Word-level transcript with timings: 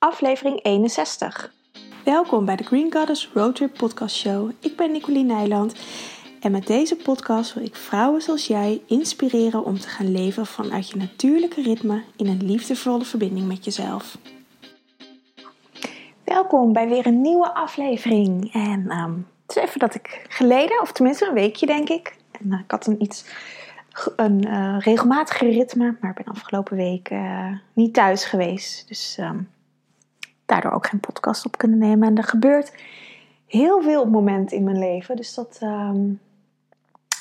aflevering 0.00 0.62
61. 0.62 1.52
Welkom 2.04 2.44
bij 2.44 2.56
de 2.56 2.64
Green 2.64 2.92
Goddess 2.92 3.30
Roadtrip 3.34 3.74
Podcast 3.76 4.16
Show. 4.16 4.50
Ik 4.60 4.76
ben 4.76 4.92
Nicoline 4.92 5.34
Nijland 5.34 5.74
en 6.40 6.52
met 6.52 6.66
deze 6.66 6.96
podcast 6.96 7.54
wil 7.54 7.64
ik 7.64 7.74
vrouwen 7.74 8.22
zoals 8.22 8.46
jij 8.46 8.82
inspireren 8.86 9.64
om 9.64 9.78
te 9.78 9.88
gaan 9.88 10.12
leven 10.12 10.46
vanuit 10.46 10.88
je 10.88 10.96
natuurlijke 10.96 11.62
ritme 11.62 12.02
in 12.16 12.26
een 12.26 12.44
liefdevolle 12.44 13.04
verbinding 13.04 13.46
met 13.46 13.64
jezelf. 13.64 14.18
Welkom 16.24 16.72
bij 16.72 16.88
weer 16.88 17.06
een 17.06 17.20
nieuwe 17.20 17.54
aflevering. 17.54 18.52
En 18.52 18.90
um, 18.90 19.26
het 19.46 19.56
is 19.56 19.62
even 19.62 19.78
dat 19.78 19.94
ik 19.94 20.26
geleden, 20.28 20.80
of 20.80 20.92
tenminste 20.92 21.26
een 21.26 21.34
weekje 21.34 21.66
denk 21.66 21.88
ik. 21.88 22.16
En, 22.30 22.46
uh, 22.46 22.60
ik 22.60 22.70
had 22.70 22.86
een 22.86 23.02
iets 23.02 23.24
een 24.16 24.46
uh, 24.46 24.78
ritme, 25.38 25.96
maar 26.00 26.10
ik 26.10 26.24
ben 26.24 26.34
afgelopen 26.34 26.76
week 26.76 27.10
uh, 27.10 27.52
niet 27.72 27.94
thuis 27.94 28.24
geweest. 28.24 28.88
Dus 28.88 29.16
um, 29.20 29.48
daardoor 30.50 30.72
ook 30.72 30.86
geen 30.86 31.00
podcast 31.00 31.46
op 31.46 31.58
kunnen 31.58 31.78
nemen. 31.78 32.08
En 32.08 32.16
er 32.16 32.24
gebeurt 32.24 32.72
heel 33.46 33.82
veel 33.82 34.02
op 34.02 34.10
moment 34.10 34.52
in 34.52 34.64
mijn 34.64 34.78
leven. 34.78 35.16
Dus 35.16 35.34
dat 35.34 35.60
um, 35.62 36.20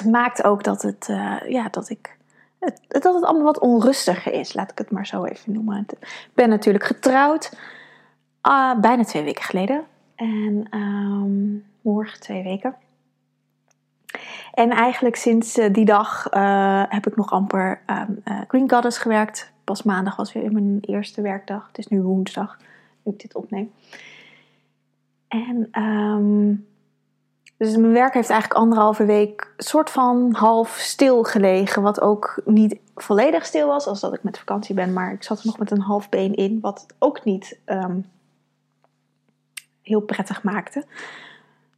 maakt 0.05 0.43
ook 0.43 0.63
dat 0.63 0.81
het, 0.81 1.07
uh, 1.09 1.35
ja, 1.47 1.69
dat 1.69 1.89
ik. 1.89 2.17
Het, 2.59 2.79
dat 2.87 3.13
het 3.13 3.23
allemaal 3.23 3.43
wat 3.43 3.59
onrustiger 3.59 4.33
is, 4.33 4.53
laat 4.53 4.71
ik 4.71 4.77
het 4.77 4.91
maar 4.91 5.07
zo 5.07 5.23
even 5.23 5.53
noemen. 5.53 5.85
Ik 5.99 6.31
ben 6.33 6.49
natuurlijk 6.49 6.83
getrouwd, 6.83 7.57
bijna 8.81 9.03
twee 9.03 9.23
weken 9.23 9.43
geleden. 9.43 9.83
En 10.15 10.67
um, 10.73 11.65
morgen 11.81 12.19
twee 12.19 12.43
weken. 12.43 12.75
En 14.53 14.69
eigenlijk 14.69 15.15
sinds 15.15 15.57
uh, 15.57 15.73
die 15.73 15.85
dag 15.85 16.33
uh, 16.33 16.83
heb 16.89 17.07
ik 17.07 17.15
nog 17.15 17.31
amper 17.31 17.81
um, 17.87 18.21
uh, 18.25 18.41
Green 18.47 18.69
Goddess 18.69 18.97
gewerkt. 18.97 19.51
Pas 19.63 19.83
maandag 19.83 20.15
was 20.15 20.33
weer 20.33 20.51
mijn 20.51 20.77
eerste 20.81 21.21
werkdag. 21.21 21.67
Het 21.67 21.77
is 21.77 21.87
nu 21.87 22.01
woensdag, 22.01 22.57
ik 23.13 23.21
dit 23.21 23.35
opneem. 23.35 23.71
En 25.27 25.83
um, 25.83 26.67
dus 27.59 27.77
mijn 27.77 27.93
werk 27.93 28.13
heeft 28.13 28.29
eigenlijk 28.29 28.61
anderhalve 28.61 29.05
week 29.05 29.53
soort 29.57 29.89
van 29.89 30.33
half 30.33 30.69
stil 30.69 31.23
gelegen. 31.23 31.81
Wat 31.81 32.01
ook 32.01 32.41
niet 32.45 32.79
volledig 32.95 33.45
stil 33.45 33.67
was, 33.67 33.87
als 33.87 33.99
dat 33.99 34.13
ik 34.13 34.23
met 34.23 34.37
vakantie 34.37 34.75
ben. 34.75 34.93
Maar 34.93 35.13
ik 35.13 35.23
zat 35.23 35.39
er 35.39 35.45
nog 35.45 35.57
met 35.57 35.71
een 35.71 35.81
half 35.81 36.09
been 36.09 36.35
in, 36.35 36.59
wat 36.59 36.85
ook 36.99 37.23
niet 37.23 37.59
um, 37.65 38.05
heel 39.81 40.01
prettig 40.01 40.43
maakte. 40.43 40.85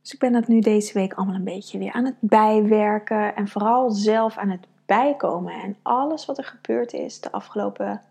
Dus 0.01 0.13
ik 0.13 0.19
ben 0.19 0.31
dat 0.31 0.47
nu 0.47 0.59
deze 0.59 0.93
week 0.93 1.13
allemaal 1.13 1.35
een 1.35 1.43
beetje 1.43 1.77
weer 1.77 1.91
aan 1.91 2.05
het 2.05 2.17
bijwerken. 2.19 3.35
En 3.35 3.47
vooral 3.47 3.89
zelf 3.89 4.37
aan 4.37 4.49
het 4.49 4.67
bijkomen. 4.85 5.53
En 5.53 5.75
alles 5.81 6.25
wat 6.25 6.37
er 6.37 6.43
gebeurd 6.43 6.93
is 6.93 7.21
de 7.21 7.31
afgelopen 7.31 8.01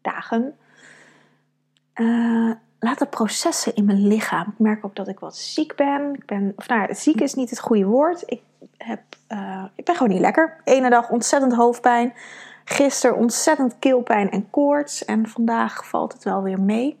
dagen. 0.00 0.56
Uh, 1.94 2.52
laten 2.78 3.08
processen 3.08 3.74
in 3.74 3.84
mijn 3.84 4.06
lichaam. 4.06 4.46
Ik 4.48 4.58
merk 4.58 4.84
ook 4.84 4.96
dat 4.96 5.08
ik 5.08 5.18
wat 5.18 5.36
ziek 5.36 5.76
ben. 5.76 6.14
Ik 6.14 6.26
ben 6.26 6.52
of 6.56 6.68
nou, 6.68 6.94
ziek 6.94 7.20
is 7.20 7.34
niet 7.34 7.50
het 7.50 7.60
goede 7.60 7.84
woord. 7.84 8.22
Ik, 8.26 8.40
heb, 8.76 9.02
uh, 9.28 9.64
ik 9.74 9.84
ben 9.84 9.94
gewoon 9.94 10.12
niet 10.12 10.20
lekker. 10.20 10.56
Ene 10.64 10.90
dag 10.90 11.10
ontzettend 11.10 11.54
hoofdpijn. 11.54 12.12
Gisteren 12.64 13.16
ontzettend 13.16 13.78
keelpijn 13.78 14.30
en 14.30 14.50
koorts. 14.50 15.04
En 15.04 15.28
vandaag 15.28 15.88
valt 15.88 16.12
het 16.12 16.24
wel 16.24 16.42
weer 16.42 16.60
mee. 16.60 17.00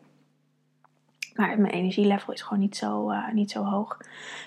Maar 1.34 1.60
mijn 1.60 1.72
energielevel 1.72 2.32
is 2.32 2.42
gewoon 2.42 2.58
niet 2.58 2.76
zo, 2.76 3.10
uh, 3.10 3.32
niet 3.32 3.50
zo 3.50 3.64
hoog. 3.64 3.98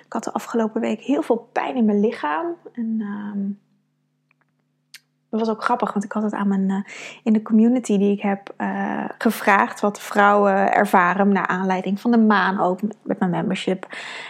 Ik 0.06 0.14
had 0.14 0.24
de 0.24 0.34
afgelopen 0.34 0.82
week 0.82 1.00
heel 1.00 1.22
veel 1.22 1.50
pijn 1.52 1.76
in 1.76 1.86
mijn 1.86 2.00
lichaam. 2.00 2.56
En 2.74 3.02
um, 3.02 3.60
dat 5.38 5.48
was 5.48 5.56
ook 5.56 5.64
grappig, 5.64 5.94
want 5.94 6.06
ik 6.06 6.12
had 6.12 6.24
het 6.24 6.34
aan 6.34 6.48
mijn, 6.48 6.70
uh, 6.70 6.84
in 7.24 7.34
de 7.34 7.42
community 7.42 7.98
die 7.98 8.12
ik 8.12 8.22
heb 8.22 8.54
uh, 8.58 9.06
gevraagd. 9.18 9.80
Wat 9.80 10.00
vrouwen 10.00 10.74
ervaren 10.74 11.30
naar 11.30 11.48
aanleiding 11.48 12.00
van 12.00 12.12
de 12.12 12.18
maan 12.18 12.60
ook 12.60 12.80
met 13.02 13.20
mijn 13.20 13.32
membership. 13.32 13.88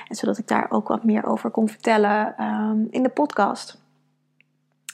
En 0.08 0.16
zodat 0.16 0.38
ik 0.38 0.48
daar 0.48 0.66
ook 0.70 0.88
wat 0.88 1.04
meer 1.04 1.26
over 1.26 1.50
kon 1.50 1.70
vertellen 1.70 2.44
um, 2.44 2.88
in 2.92 3.04
de 3.04 3.10
podcast. 3.10 3.84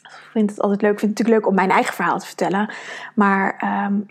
Ik 0.02 0.30
vind 0.32 0.50
het 0.50 0.62
altijd 0.62 0.82
leuk. 0.82 1.00
Vind 1.00 1.10
het 1.12 1.20
natuurlijk 1.20 1.40
leuk 1.40 1.48
om 1.48 1.56
mijn 1.56 1.72
eigen 1.72 1.94
verhaal 1.94 2.20
te 2.20 2.26
vertellen. 2.26 2.74
Maar 3.16 3.64
um, 3.86 4.06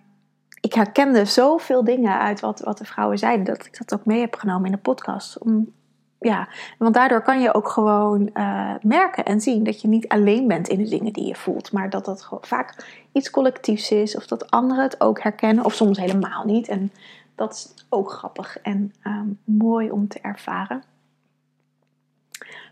ik 0.61 0.75
herkende 0.75 1.25
zoveel 1.25 1.85
dingen 1.85 2.19
uit 2.19 2.41
wat, 2.41 2.61
wat 2.61 2.79
de 2.79 2.85
vrouwen 2.85 3.19
zeiden, 3.19 3.45
dat 3.45 3.67
ik 3.67 3.79
dat 3.79 4.01
ook 4.01 4.05
mee 4.05 4.21
heb 4.21 4.35
genomen 4.35 4.67
in 4.67 4.73
de 4.73 4.79
podcast. 4.79 5.39
Om, 5.39 5.73
ja, 6.21 6.49
want 6.79 6.95
daardoor 6.95 7.23
kan 7.23 7.41
je 7.41 7.55
ook 7.55 7.69
gewoon 7.69 8.31
uh, 8.35 8.75
merken 8.83 9.25
en 9.25 9.41
zien 9.41 9.65
dat 9.65 9.81
je 9.81 9.89
niet 9.89 10.09
alleen 10.09 10.49
bent 10.49 10.69
in 10.69 10.79
de 10.79 10.89
dingen 10.89 11.13
die 11.13 11.27
je 11.27 11.35
voelt, 11.35 11.73
maar 11.73 11.91
dat 11.91 12.05
dat 12.05 12.29
vaak 12.41 12.87
iets 13.13 13.31
collectiefs 13.31 13.91
is, 13.91 14.17
of 14.17 14.27
dat 14.27 14.51
anderen 14.51 14.85
het 14.85 15.01
ook 15.01 15.23
herkennen, 15.23 15.65
of 15.65 15.75
soms 15.75 15.99
helemaal 15.99 16.45
niet. 16.45 16.69
En 16.69 16.93
dat 17.35 17.53
is 17.53 17.87
ook 17.89 18.11
grappig 18.11 18.59
en 18.59 18.93
um, 19.07 19.39
mooi 19.45 19.91
om 19.91 20.09
te 20.09 20.19
ervaren. 20.21 20.83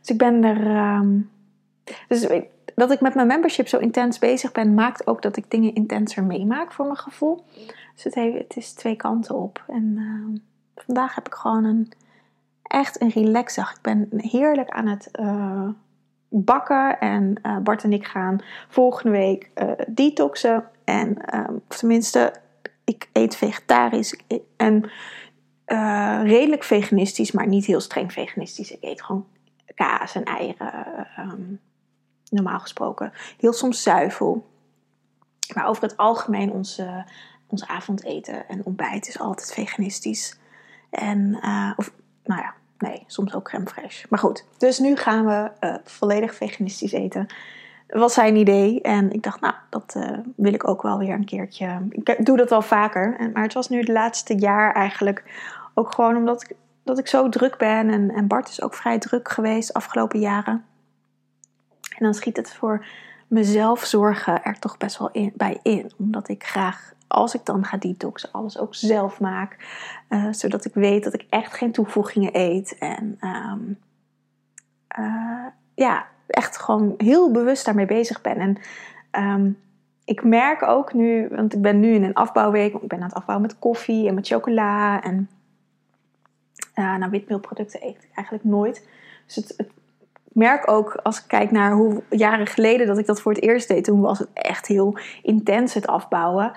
Dus 0.00 0.10
ik 0.10 0.18
ben 0.18 0.44
er. 0.44 0.94
Um, 0.96 1.30
dus 2.08 2.26
dat 2.74 2.90
ik 2.90 3.00
met 3.00 3.14
mijn 3.14 3.26
membership 3.26 3.68
zo 3.68 3.78
intens 3.78 4.18
bezig 4.18 4.52
ben, 4.52 4.74
maakt 4.74 5.06
ook 5.06 5.22
dat 5.22 5.36
ik 5.36 5.50
dingen 5.50 5.74
intenser 5.74 6.24
meemaak 6.24 6.72
voor 6.72 6.84
mijn 6.84 6.96
gevoel. 6.96 7.44
Dus 7.94 8.04
het, 8.04 8.14
heeft, 8.14 8.38
het 8.38 8.56
is 8.56 8.72
twee 8.72 8.96
kanten 8.96 9.34
op. 9.34 9.64
En 9.66 9.94
uh, 9.96 10.40
vandaag 10.84 11.14
heb 11.14 11.26
ik 11.26 11.34
gewoon 11.34 11.64
een, 11.64 11.92
echt 12.68 13.00
een 13.00 13.10
relaxdag. 13.10 13.70
Ik 13.70 13.82
ben 13.82 14.08
heerlijk 14.10 14.70
aan 14.70 14.86
het 14.86 15.08
uh, 15.20 15.68
bakken. 16.28 16.98
En 17.00 17.40
uh, 17.42 17.58
Bart 17.58 17.82
en 17.82 17.92
ik 17.92 18.06
gaan 18.06 18.38
volgende 18.68 19.10
week 19.10 19.50
detoxen. 19.86 20.64
En 20.84 21.16
of 21.68 21.76
tenminste, 21.76 22.34
ik 22.84 23.08
eet 23.12 23.36
vegetarisch. 23.36 24.20
En 24.56 24.90
redelijk 26.22 26.64
veganistisch, 26.64 27.32
maar 27.32 27.46
niet 27.46 27.64
heel 27.64 27.80
streng 27.80 28.12
veganistisch. 28.12 28.70
Ik 28.70 28.82
eet 28.82 29.02
gewoon 29.02 29.26
kaas 29.74 30.14
en 30.14 30.24
eieren. 30.24 31.06
Um, 31.18 31.60
normaal 32.30 32.60
gesproken. 32.60 33.12
Heel 33.38 33.52
soms 33.52 33.82
zuivel. 33.82 34.50
Maar 35.54 35.66
over 35.66 35.82
het 35.82 35.96
algemeen 35.96 36.52
onze, 36.52 37.04
ons 37.46 37.66
avondeten 37.66 38.48
en 38.48 38.64
ontbijt 38.64 39.08
is 39.08 39.18
altijd 39.18 39.52
veganistisch. 39.52 40.38
En, 40.90 41.34
of, 41.76 41.92
nou 42.24 42.40
ja, 42.40 42.54
nee, 42.78 43.04
soms 43.06 43.34
ook 43.34 43.44
crème 43.44 43.66
fraîche. 43.66 44.08
Maar 44.08 44.18
goed, 44.18 44.44
dus 44.58 44.78
nu 44.78 44.96
gaan 44.96 45.26
we 45.26 45.50
uh, 45.60 45.74
volledig 45.84 46.34
veganistisch 46.34 46.92
eten. 46.92 47.26
Was 47.88 48.14
zijn 48.14 48.36
idee. 48.36 48.80
En 48.80 49.12
ik 49.12 49.22
dacht, 49.22 49.40
nou, 49.40 49.54
dat 49.70 49.94
uh, 49.96 50.18
wil 50.36 50.52
ik 50.52 50.68
ook 50.68 50.82
wel 50.82 50.98
weer 50.98 51.14
een 51.14 51.24
keertje. 51.24 51.86
Ik 51.90 52.26
doe 52.26 52.36
dat 52.36 52.50
wel 52.50 52.62
vaker. 52.62 53.30
Maar 53.32 53.42
het 53.42 53.54
was 53.54 53.68
nu 53.68 53.78
het 53.78 53.88
laatste 53.88 54.34
jaar 54.34 54.74
eigenlijk. 54.74 55.24
Ook 55.74 55.92
gewoon 55.94 56.16
omdat 56.16 56.42
ik, 56.42 56.56
dat 56.82 56.98
ik 56.98 57.06
zo 57.06 57.28
druk 57.28 57.56
ben. 57.56 57.90
En, 57.90 58.10
en 58.10 58.26
Bart 58.26 58.48
is 58.48 58.62
ook 58.62 58.74
vrij 58.74 58.98
druk 58.98 59.28
geweest 59.30 59.68
de 59.68 59.74
afgelopen 59.74 60.20
jaren. 60.20 60.64
En 61.96 62.04
dan 62.04 62.14
schiet 62.14 62.36
het 62.36 62.52
voor 62.52 62.86
mezelf 63.26 63.84
zorgen 63.84 64.44
er 64.44 64.58
toch 64.58 64.76
best 64.76 64.98
wel 64.98 65.10
in, 65.12 65.32
bij 65.36 65.60
in. 65.62 65.92
Omdat 65.98 66.28
ik 66.28 66.44
graag, 66.44 66.92
als 67.08 67.34
ik 67.34 67.44
dan 67.44 67.64
ga 67.64 67.76
detoxen, 67.76 68.32
alles 68.32 68.58
ook 68.58 68.74
zelf 68.74 69.20
maak. 69.20 69.56
Uh, 70.08 70.32
zodat 70.32 70.64
ik 70.64 70.74
weet 70.74 71.04
dat 71.04 71.14
ik 71.14 71.26
echt 71.30 71.54
geen 71.54 71.72
toevoegingen 71.72 72.30
eet. 72.32 72.78
En 72.78 73.18
um, 73.20 73.78
uh, 74.98 75.46
ja, 75.74 76.06
echt 76.26 76.58
gewoon 76.58 76.94
heel 76.96 77.30
bewust 77.30 77.64
daarmee 77.64 77.86
bezig 77.86 78.20
ben. 78.20 78.36
En 78.36 78.58
um, 79.24 79.58
ik 80.04 80.24
merk 80.24 80.62
ook 80.62 80.92
nu, 80.92 81.28
want 81.28 81.54
ik 81.54 81.62
ben 81.62 81.80
nu 81.80 81.94
in 81.94 82.04
een 82.04 82.14
afbouwweek. 82.14 82.74
Ik 82.74 82.88
ben 82.88 82.98
aan 82.98 83.04
het 83.04 83.14
afbouwen 83.14 83.46
met 83.46 83.58
koffie 83.58 84.08
en 84.08 84.14
met 84.14 84.26
chocola. 84.26 85.02
En 85.02 85.28
uh, 86.74 86.96
nou, 86.96 87.10
witmeelproducten 87.10 87.86
eet 87.86 88.04
ik 88.04 88.10
eigenlijk 88.14 88.44
nooit. 88.44 88.88
Dus 89.26 89.34
het 89.34 89.70
merk 90.38 90.70
ook 90.70 90.94
als 91.02 91.18
ik 91.18 91.24
kijk 91.26 91.50
naar 91.50 91.72
hoe 91.72 92.02
jaren 92.10 92.46
geleden 92.46 92.86
dat 92.86 92.98
ik 92.98 93.06
dat 93.06 93.20
voor 93.20 93.32
het 93.32 93.42
eerst 93.42 93.68
deed. 93.68 93.84
Toen 93.84 94.00
was 94.00 94.18
het 94.18 94.28
echt 94.32 94.66
heel 94.66 94.98
intens 95.22 95.74
het 95.74 95.86
afbouwen. 95.86 96.52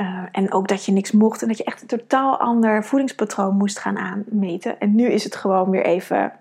Uh, 0.00 0.22
en 0.32 0.52
ook 0.52 0.68
dat 0.68 0.84
je 0.84 0.92
niks 0.92 1.10
mocht 1.10 1.42
en 1.42 1.48
dat 1.48 1.58
je 1.58 1.64
echt 1.64 1.82
een 1.82 1.98
totaal 1.98 2.38
ander 2.38 2.84
voedingspatroon 2.84 3.56
moest 3.56 3.78
gaan 3.78 3.98
aanmeten. 3.98 4.80
En 4.80 4.94
nu 4.94 5.06
is 5.06 5.24
het 5.24 5.36
gewoon 5.36 5.70
weer 5.70 5.84
even, 5.84 6.32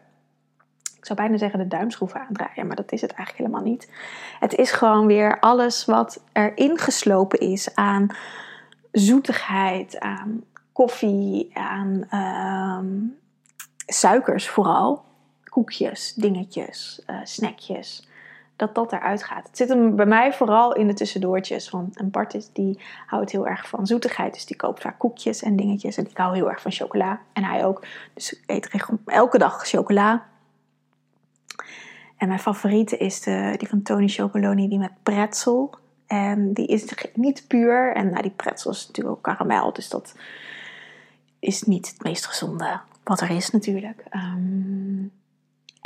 ik 0.98 1.06
zou 1.06 1.20
bijna 1.20 1.38
zeggen 1.38 1.60
de 1.60 1.68
duimschroeven 1.68 2.20
aandraaien, 2.28 2.68
maar 2.68 2.76
dat 2.76 2.92
is 2.92 3.02
het 3.02 3.12
eigenlijk 3.12 3.48
helemaal 3.48 3.72
niet. 3.72 3.92
Het 4.40 4.56
is 4.56 4.72
gewoon 4.72 5.06
weer 5.06 5.40
alles 5.40 5.86
wat 5.86 6.24
erin 6.34 6.78
geslopen 6.78 7.40
is 7.40 7.76
aan 7.76 8.08
zoetigheid, 8.92 10.00
aan 10.00 10.44
koffie, 10.72 11.50
aan 11.54 12.04
uh, 12.12 12.80
suikers 13.86 14.50
vooral 14.50 15.04
koekjes, 15.44 16.14
dingetjes, 16.14 17.04
uh, 17.10 17.20
snackjes. 17.24 18.09
Dat 18.60 18.76
dat 18.76 18.94
eruit 18.94 19.24
gaat. 19.24 19.48
Het 19.48 19.58
zit 19.58 19.70
hem 19.70 19.96
bij 19.96 20.06
mij 20.06 20.34
vooral 20.34 20.76
in 20.76 20.88
de 20.88 20.94
tussendoortjes. 20.94 21.70
Want 21.70 22.00
een 22.00 22.12
Bart 22.12 22.34
is, 22.34 22.50
die 22.54 22.80
houdt 23.06 23.32
heel 23.32 23.48
erg 23.48 23.68
van 23.68 23.88
zoetigheid. 23.88 24.34
Dus 24.34 24.46
die 24.46 24.56
koopt 24.56 24.82
vaak 24.82 25.00
koekjes 25.00 25.44
en 25.44 25.56
dingetjes. 25.56 25.98
En 25.98 26.10
ik 26.10 26.18
hou 26.18 26.36
heel 26.36 26.50
erg 26.50 26.62
van 26.62 26.72
chocola. 26.72 27.20
En 27.34 27.44
hij 27.44 27.66
ook. 27.66 27.86
Dus 28.14 28.34
ik 28.34 28.44
eet 28.46 28.70
elke 29.06 29.38
dag 29.38 29.68
chocola. 29.68 30.26
En 32.18 32.28
mijn 32.28 32.40
favoriete 32.40 32.98
is 32.98 33.22
de, 33.22 33.56
die 33.58 33.68
van 33.68 33.82
Tony 33.82 34.08
Chocoloni, 34.08 34.68
die 34.68 34.80
met 34.80 35.04
pretzel. 35.04 35.74
En 36.08 36.54
die 36.54 36.68
is 36.68 36.94
niet 37.14 37.46
puur. 37.48 37.94
En 37.96 38.10
nou, 38.10 38.22
die 38.22 38.32
pretzel 38.32 38.72
is 38.72 38.88
natuurlijk 38.88 39.16
ook 39.16 39.24
karamel. 39.24 39.74
Dus 39.74 39.90
dat 39.90 40.16
is 41.40 41.64
niet 41.64 41.88
het 41.88 42.04
meest 42.04 42.26
gezonde 42.26 42.80
wat 43.04 43.22
er 43.22 43.30
is 43.30 43.50
natuurlijk. 43.50 44.04
Ehm, 44.10 45.04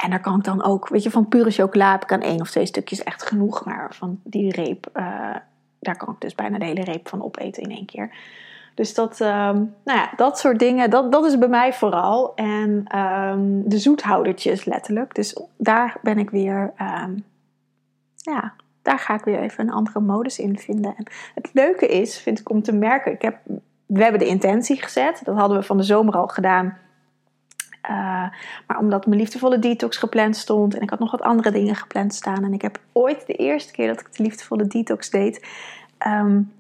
en 0.03 0.09
daar 0.09 0.19
kan 0.19 0.37
ik 0.37 0.43
dan 0.43 0.63
ook, 0.63 0.87
weet 0.87 1.03
je, 1.03 1.11
van 1.11 1.27
pure 1.27 1.51
chocola 1.51 1.91
heb 1.91 2.03
ik 2.03 2.11
aan 2.11 2.21
één 2.21 2.41
of 2.41 2.49
twee 2.49 2.65
stukjes 2.65 3.03
echt 3.03 3.23
genoeg. 3.23 3.65
Maar 3.65 3.95
van 3.95 4.19
die 4.23 4.51
reep, 4.51 4.89
uh, 4.93 5.35
daar 5.79 5.97
kan 5.97 6.13
ik 6.13 6.21
dus 6.21 6.35
bijna 6.35 6.57
de 6.57 6.65
hele 6.65 6.83
reep 6.83 7.07
van 7.07 7.23
opeten 7.23 7.63
in 7.63 7.71
één 7.71 7.85
keer. 7.85 8.15
Dus 8.75 8.93
dat, 8.93 9.19
um, 9.19 9.27
nou 9.83 9.99
ja, 9.99 10.09
dat 10.15 10.39
soort 10.39 10.59
dingen, 10.59 10.89
dat, 10.89 11.11
dat 11.11 11.25
is 11.25 11.37
bij 11.37 11.47
mij 11.47 11.73
vooral. 11.73 12.35
En 12.35 12.99
um, 12.99 13.69
de 13.69 13.77
zoethoudertjes 13.77 14.65
letterlijk. 14.65 15.15
Dus 15.15 15.39
daar 15.57 15.97
ben 16.01 16.17
ik 16.17 16.29
weer, 16.29 16.73
um, 16.81 17.23
ja, 18.15 18.53
daar 18.81 18.99
ga 18.99 19.13
ik 19.13 19.23
weer 19.23 19.39
even 19.39 19.67
een 19.67 19.73
andere 19.73 19.99
modus 19.99 20.39
in 20.39 20.59
vinden. 20.59 20.95
En 20.97 21.05
het 21.35 21.49
leuke 21.53 21.87
is, 21.87 22.19
vind 22.19 22.39
ik 22.39 22.49
om 22.49 22.61
te 22.61 22.73
merken, 22.73 23.11
ik 23.11 23.21
heb, 23.21 23.37
we 23.85 24.03
hebben 24.03 24.19
de 24.19 24.27
intentie 24.27 24.81
gezet. 24.81 25.21
Dat 25.23 25.35
hadden 25.35 25.57
we 25.57 25.63
van 25.63 25.77
de 25.77 25.83
zomer 25.83 26.15
al 26.15 26.27
gedaan. 26.27 26.77
Uh, 27.89 28.25
maar 28.67 28.77
omdat 28.79 29.05
mijn 29.05 29.19
liefdevolle 29.19 29.59
detox 29.59 29.97
gepland 29.97 30.35
stond 30.35 30.75
en 30.75 30.81
ik 30.81 30.89
had 30.89 30.99
nog 30.99 31.11
wat 31.11 31.21
andere 31.21 31.51
dingen 31.51 31.75
gepland 31.75 32.13
staan. 32.13 32.43
En 32.43 32.53
ik 32.53 32.61
heb 32.61 32.79
ooit 32.91 33.27
de 33.27 33.33
eerste 33.33 33.71
keer 33.71 33.87
dat 33.87 33.99
ik 33.99 34.15
de 34.15 34.23
liefdevolle 34.23 34.67
detox 34.67 35.09
deed, 35.09 35.47
um, 36.07 36.51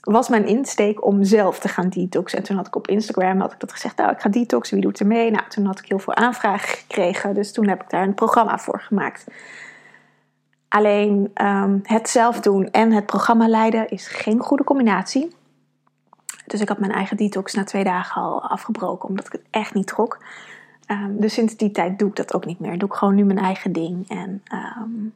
was 0.00 0.28
mijn 0.28 0.46
insteek 0.46 1.04
om 1.04 1.24
zelf 1.24 1.58
te 1.58 1.68
gaan 1.68 1.88
detoxen. 1.88 2.38
En 2.38 2.44
toen 2.44 2.56
had 2.56 2.66
ik 2.66 2.76
op 2.76 2.88
Instagram 2.88 3.40
had 3.40 3.52
ik 3.52 3.60
dat 3.60 3.72
gezegd, 3.72 3.96
nou 3.96 4.10
ik 4.10 4.20
ga 4.20 4.28
detoxen, 4.28 4.76
wie 4.76 4.84
doet 4.84 5.00
er 5.00 5.06
mee? 5.06 5.30
Nou, 5.30 5.48
toen 5.48 5.66
had 5.66 5.78
ik 5.78 5.88
heel 5.88 5.98
veel 5.98 6.14
aanvragen 6.14 6.68
gekregen, 6.68 7.34
dus 7.34 7.52
toen 7.52 7.68
heb 7.68 7.82
ik 7.82 7.90
daar 7.90 8.02
een 8.02 8.14
programma 8.14 8.58
voor 8.58 8.80
gemaakt. 8.80 9.26
Alleen 10.68 11.30
um, 11.42 11.80
het 11.82 12.08
zelf 12.08 12.40
doen 12.40 12.70
en 12.70 12.92
het 12.92 13.06
programma 13.06 13.48
leiden 13.48 13.88
is 13.88 14.08
geen 14.08 14.40
goede 14.40 14.64
combinatie. 14.64 15.36
Dus 16.46 16.60
ik 16.60 16.68
had 16.68 16.78
mijn 16.78 16.92
eigen 16.92 17.16
detox 17.16 17.54
na 17.54 17.64
twee 17.64 17.84
dagen 17.84 18.22
al 18.22 18.42
afgebroken, 18.42 19.08
omdat 19.08 19.26
ik 19.26 19.32
het 19.32 19.44
echt 19.50 19.74
niet 19.74 19.86
trok. 19.86 20.18
Um, 20.90 21.20
dus 21.20 21.32
sinds 21.32 21.56
die 21.56 21.70
tijd 21.70 21.98
doe 21.98 22.08
ik 22.08 22.16
dat 22.16 22.34
ook 22.34 22.46
niet 22.46 22.60
meer. 22.60 22.78
Doe 22.78 22.88
ik 22.88 22.94
gewoon 22.94 23.14
nu 23.14 23.24
mijn 23.24 23.38
eigen 23.38 23.72
ding. 23.72 24.08
En 24.08 24.42
um, 24.52 25.14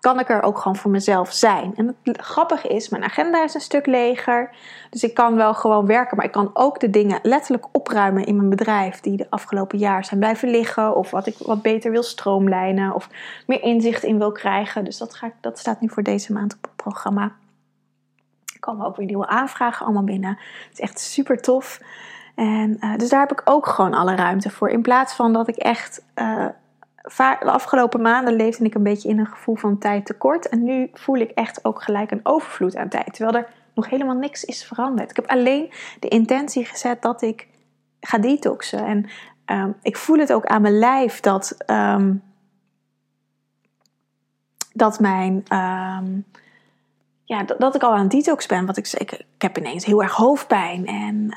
kan 0.00 0.20
ik 0.20 0.28
er 0.28 0.42
ook 0.42 0.58
gewoon 0.58 0.76
voor 0.76 0.90
mezelf 0.90 1.32
zijn. 1.32 1.76
En 1.76 1.96
het 2.02 2.20
grappige 2.20 2.68
is, 2.68 2.88
mijn 2.88 3.04
agenda 3.04 3.44
is 3.44 3.54
een 3.54 3.60
stuk 3.60 3.86
leger. 3.86 4.50
Dus 4.90 5.04
ik 5.04 5.14
kan 5.14 5.34
wel 5.34 5.54
gewoon 5.54 5.86
werken, 5.86 6.16
maar 6.16 6.26
ik 6.26 6.32
kan 6.32 6.50
ook 6.52 6.80
de 6.80 6.90
dingen 6.90 7.18
letterlijk 7.22 7.66
opruimen 7.72 8.24
in 8.24 8.36
mijn 8.36 8.48
bedrijf 8.48 9.00
die 9.00 9.16
de 9.16 9.26
afgelopen 9.30 9.78
jaar 9.78 10.04
zijn 10.04 10.20
blijven 10.20 10.50
liggen. 10.50 10.96
Of 10.96 11.10
wat 11.10 11.26
ik 11.26 11.36
wat 11.38 11.62
beter 11.62 11.90
wil 11.90 12.02
stroomlijnen 12.02 12.94
of 12.94 13.08
meer 13.46 13.62
inzicht 13.62 14.02
in 14.02 14.18
wil 14.18 14.32
krijgen. 14.32 14.84
Dus 14.84 14.98
dat, 14.98 15.14
ga 15.14 15.26
ik, 15.26 15.34
dat 15.40 15.58
staat 15.58 15.80
nu 15.80 15.88
voor 15.88 16.02
deze 16.02 16.32
maand 16.32 16.54
op 16.54 16.62
het 16.62 16.76
programma. 16.76 17.32
Er 18.54 18.60
komen 18.60 18.86
ook 18.86 18.96
weer 18.96 19.06
nieuwe 19.06 19.26
aanvragen 19.26 19.84
allemaal 19.84 20.04
binnen. 20.04 20.38
Het 20.68 20.72
is 20.72 20.80
echt 20.80 21.00
super 21.00 21.42
tof. 21.42 21.80
En, 22.38 22.76
uh, 22.80 22.96
dus 22.96 23.08
daar 23.08 23.20
heb 23.20 23.32
ik 23.32 23.42
ook 23.44 23.66
gewoon 23.66 23.94
alle 23.94 24.14
ruimte 24.14 24.50
voor. 24.50 24.68
In 24.68 24.82
plaats 24.82 25.14
van 25.14 25.32
dat 25.32 25.48
ik 25.48 25.56
echt... 25.56 26.04
Uh, 26.14 26.46
de 27.16 27.50
afgelopen 27.50 28.00
maanden 28.00 28.34
leefde 28.34 28.64
ik 28.64 28.74
een 28.74 28.82
beetje 28.82 29.08
in 29.08 29.18
een 29.18 29.26
gevoel 29.26 29.54
van 29.54 29.78
tijd 29.78 30.06
tekort. 30.06 30.48
En 30.48 30.64
nu 30.64 30.90
voel 30.92 31.16
ik 31.16 31.30
echt 31.30 31.64
ook 31.64 31.82
gelijk 31.82 32.10
een 32.10 32.20
overvloed 32.22 32.76
aan 32.76 32.88
tijd. 32.88 33.14
Terwijl 33.14 33.36
er 33.36 33.52
nog 33.74 33.90
helemaal 33.90 34.16
niks 34.16 34.44
is 34.44 34.64
veranderd. 34.64 35.10
Ik 35.10 35.16
heb 35.16 35.26
alleen 35.26 35.72
de 36.00 36.08
intentie 36.08 36.64
gezet 36.64 37.02
dat 37.02 37.22
ik 37.22 37.48
ga 38.00 38.18
detoxen. 38.18 38.84
En 38.84 39.08
um, 39.56 39.76
ik 39.82 39.96
voel 39.96 40.18
het 40.18 40.32
ook 40.32 40.46
aan 40.46 40.62
mijn 40.62 40.78
lijf 40.78 41.20
dat, 41.20 41.56
um, 41.66 42.22
dat 44.72 45.00
mijn. 45.00 45.34
Um, 45.34 46.24
ja, 47.24 47.42
dat, 47.42 47.74
ik 47.74 47.82
al 47.82 47.94
aan 47.94 48.08
detox 48.08 48.46
ben. 48.46 48.66
Wat 48.66 48.76
ik, 48.76 48.92
ik, 48.92 49.12
ik 49.12 49.42
heb 49.42 49.58
ineens 49.58 49.84
heel 49.84 50.02
erg 50.02 50.12
hoofdpijn. 50.12 50.86
En 50.86 51.32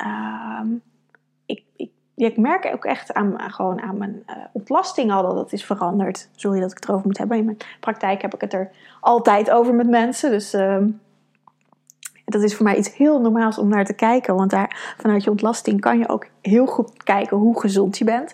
ik 2.28 2.38
merk 2.38 2.70
ook 2.74 2.86
echt 2.86 3.14
aan, 3.14 3.40
gewoon 3.40 3.82
aan 3.82 3.98
mijn 3.98 4.24
uh, 4.28 4.36
ontlasting 4.52 5.12
al 5.12 5.24
dat 5.24 5.36
het 5.36 5.54
is 5.54 5.66
veranderd. 5.66 6.30
Sorry 6.36 6.60
dat 6.60 6.72
ik 6.72 6.78
het 6.78 6.88
erover 6.88 7.08
moet 7.08 7.18
hebben. 7.18 7.38
In 7.38 7.46
mijn 7.46 7.58
praktijk 7.80 8.22
heb 8.22 8.34
ik 8.34 8.42
het 8.42 8.54
er 8.54 8.72
altijd 9.00 9.52
over 9.52 9.74
met 9.74 9.90
mensen. 9.90 10.32
Dus 10.32 10.54
uh, 10.54 10.78
dat 12.26 12.44
is 12.44 12.56
voor 12.56 12.66
mij 12.66 12.78
iets 12.78 12.96
heel 12.96 13.22
normaals 13.22 13.58
om 13.58 13.68
naar 13.68 13.86
te 13.86 13.94
kijken. 13.94 14.36
Want 14.36 14.50
daar, 14.50 14.96
vanuit 14.98 15.24
je 15.24 15.30
ontlasting 15.30 15.82
kan 15.82 15.98
je 15.98 16.10
ook 16.10 16.28
heel 16.42 16.66
goed 16.66 17.04
kijken 17.04 17.38
hoe 17.38 17.60
gezond 17.60 17.98
je 17.98 18.04
bent. 18.04 18.34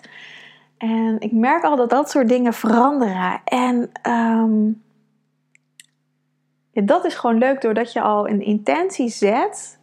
En 0.78 1.16
ik 1.18 1.32
merk 1.32 1.64
al 1.64 1.76
dat 1.76 1.90
dat 1.90 2.10
soort 2.10 2.28
dingen 2.28 2.52
veranderen. 2.52 3.40
En 3.44 3.90
ja, 6.70 6.82
dat 6.82 7.04
is 7.04 7.14
gewoon 7.14 7.38
leuk 7.38 7.60
doordat 7.60 7.92
je 7.92 8.00
al 8.00 8.28
een 8.28 8.40
intentie 8.40 9.08
zet 9.08 9.77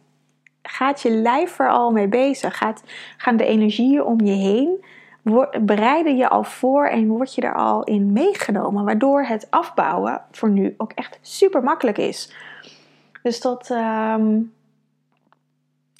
gaat 0.68 1.02
je 1.02 1.10
lijf 1.10 1.58
er 1.58 1.70
al 1.70 1.90
mee 1.90 2.08
bezig? 2.08 2.56
Gaat, 2.56 2.82
gaan 3.16 3.36
de 3.36 3.46
energieën 3.46 4.04
om 4.04 4.20
je 4.20 4.32
heen? 4.32 4.84
bereiden 5.60 6.16
je 6.16 6.28
al 6.28 6.44
voor 6.44 6.86
en 6.86 7.06
word 7.06 7.34
je 7.34 7.40
er 7.40 7.54
al 7.54 7.84
in 7.84 8.12
meegenomen, 8.12 8.84
waardoor 8.84 9.22
het 9.22 9.46
afbouwen 9.50 10.22
voor 10.30 10.50
nu 10.50 10.74
ook 10.76 10.92
echt 10.92 11.18
super 11.20 11.62
makkelijk 11.62 11.98
is. 11.98 12.34
Dus 13.22 13.40
dat, 13.40 13.70
um, 13.70 14.52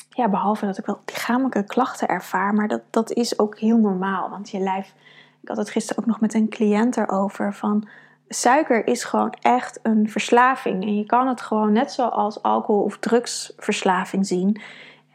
ja, 0.09 0.29
behalve 0.29 0.67
dat 0.67 0.79
ik 0.79 0.87
wel 0.87 1.01
lichamelijke 1.07 1.65
klachten 1.65 2.09
ervaar, 2.09 2.55
maar 2.55 2.69
dat, 2.69 2.83
dat 2.91 3.13
is 3.13 3.39
ook 3.39 3.59
heel 3.59 3.79
normaal, 3.79 4.31
want 4.31 4.51
je 4.51 4.59
lijf. 4.59 4.95
Ik 5.43 5.49
had 5.49 5.57
het 5.57 5.71
gisteren 5.71 6.03
ook 6.03 6.09
nog 6.09 6.21
met 6.21 6.35
een 6.35 6.49
cliënt 6.49 6.97
erover 6.97 7.55
van 7.55 7.89
suiker 8.29 8.87
is 8.87 9.05
gewoon 9.05 9.35
echt 9.41 9.79
een 9.83 10.11
verslaving. 10.11 10.83
En 10.83 10.97
je 10.97 11.07
kan 11.07 11.29
het 11.29 11.41
gewoon 11.41 11.73
net 11.73 11.93
zoals 11.93 12.43
alcohol- 12.43 12.83
of 12.83 12.99
drugsverslaving 12.99 14.27
zien. 14.27 14.61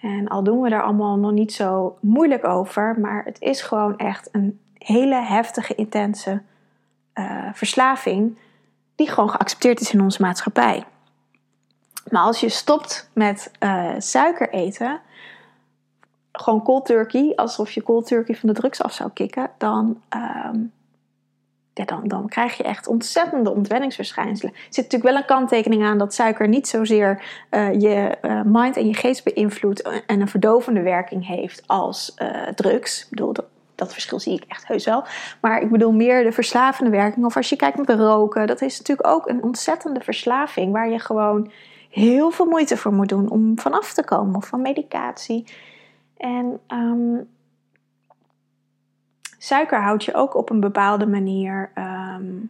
En 0.02 0.28
al 0.28 0.44
doen 0.44 0.62
we 0.62 0.70
daar 0.70 0.84
allemaal 0.84 1.18
nog 1.18 1.32
niet 1.32 1.54
zo 1.54 1.98
moeilijk 2.00 2.48
over, 2.48 3.00
maar 3.00 3.24
het 3.26 3.42
is 3.42 3.62
gewoon 3.62 3.98
echt 3.98 4.30
een 4.32 4.60
hele 4.74 5.16
heftige, 5.16 5.76
intense 5.76 6.42
uh, 7.14 7.50
verslaving 7.54 8.38
die 8.96 9.10
gewoon 9.10 9.30
geaccepteerd 9.30 9.80
is 9.80 9.94
in 9.94 10.02
onze 10.02 10.22
maatschappij. 10.22 10.84
Maar 12.10 12.22
als 12.22 12.40
je 12.40 12.50
stopt 12.50 13.10
met 13.14 13.52
uh, 13.60 13.94
suiker 13.98 14.50
eten, 14.50 15.02
gewoon 16.32 16.64
cold 16.64 16.86
turkey, 16.86 17.34
alsof 17.36 17.72
je 17.72 17.84
cold 17.84 18.08
turkey 18.08 18.36
van 18.36 18.50
de 18.50 18.56
drugs 18.56 18.84
af 18.84 18.94
zou 18.94 19.10
kicken, 19.14 19.50
dan 19.58 20.02
um, 20.46 20.72
ja, 21.74 21.86
dan, 21.86 22.08
dan 22.08 22.28
krijg 22.28 22.58
je 22.58 22.64
echt 22.64 22.88
ontzettende 22.88 23.52
ontwenningsverschijnselen. 23.52 24.54
Er 24.54 24.60
zit 24.70 24.84
natuurlijk 24.84 25.12
wel 25.12 25.22
een 25.22 25.38
kanttekening 25.38 25.84
aan 25.84 25.98
dat 25.98 26.14
suiker 26.14 26.48
niet 26.48 26.68
zozeer 26.68 27.24
uh, 27.52 27.74
je 27.74 28.18
uh, 28.22 28.42
mind 28.46 28.78
en 28.78 28.88
je 28.88 28.94
geest 28.94 29.24
beïnvloedt 29.24 29.82
en 30.06 30.22
een 30.22 30.28
verdovende 30.28 30.82
werking 30.82 31.28
heeft 31.28 31.64
als 31.66 32.16
uh, 32.22 32.48
drugs. 32.48 33.02
Ik 33.02 33.10
bedoel, 33.10 33.34
dat, 33.76 33.94
verschil 33.94 34.20
zie 34.20 34.34
ik 34.34 34.44
echt 34.48 34.68
heus 34.68 34.86
wel. 34.86 35.04
Maar 35.42 35.62
ik 35.62 35.72
bedoel 35.72 35.92
meer 35.92 36.24
de 36.24 36.32
verslavende 36.32 36.92
werking. 36.92 37.26
Of 37.26 37.36
als 37.36 37.50
je 37.50 37.56
kijkt 37.56 37.88
naar 37.88 37.98
roken, 37.98 38.48
dat 38.48 38.62
is 38.62 38.78
natuurlijk 38.78 39.08
ook 39.08 39.28
een 39.28 39.44
ontzettende 39.44 40.00
verslaving 40.00 40.72
waar 40.72 40.90
je 40.90 41.00
gewoon 41.00 41.52
heel 41.90 42.32
veel 42.32 42.46
moeite 42.46 42.78
voor 42.78 42.94
moet 42.94 43.10
doen 43.10 43.30
om 43.30 43.60
vanaf 43.60 43.94
te 43.94 44.04
komen 44.04 44.36
of 44.36 44.48
van 44.48 44.62
medicatie. 44.62 45.46
En 46.18 46.60
um, 46.68 47.28
Suiker 49.44 49.82
houdt 49.82 50.04
je 50.04 50.14
ook 50.14 50.36
op 50.36 50.50
een 50.50 50.60
bepaalde 50.60 51.06
manier 51.06 51.72
um, 51.76 52.50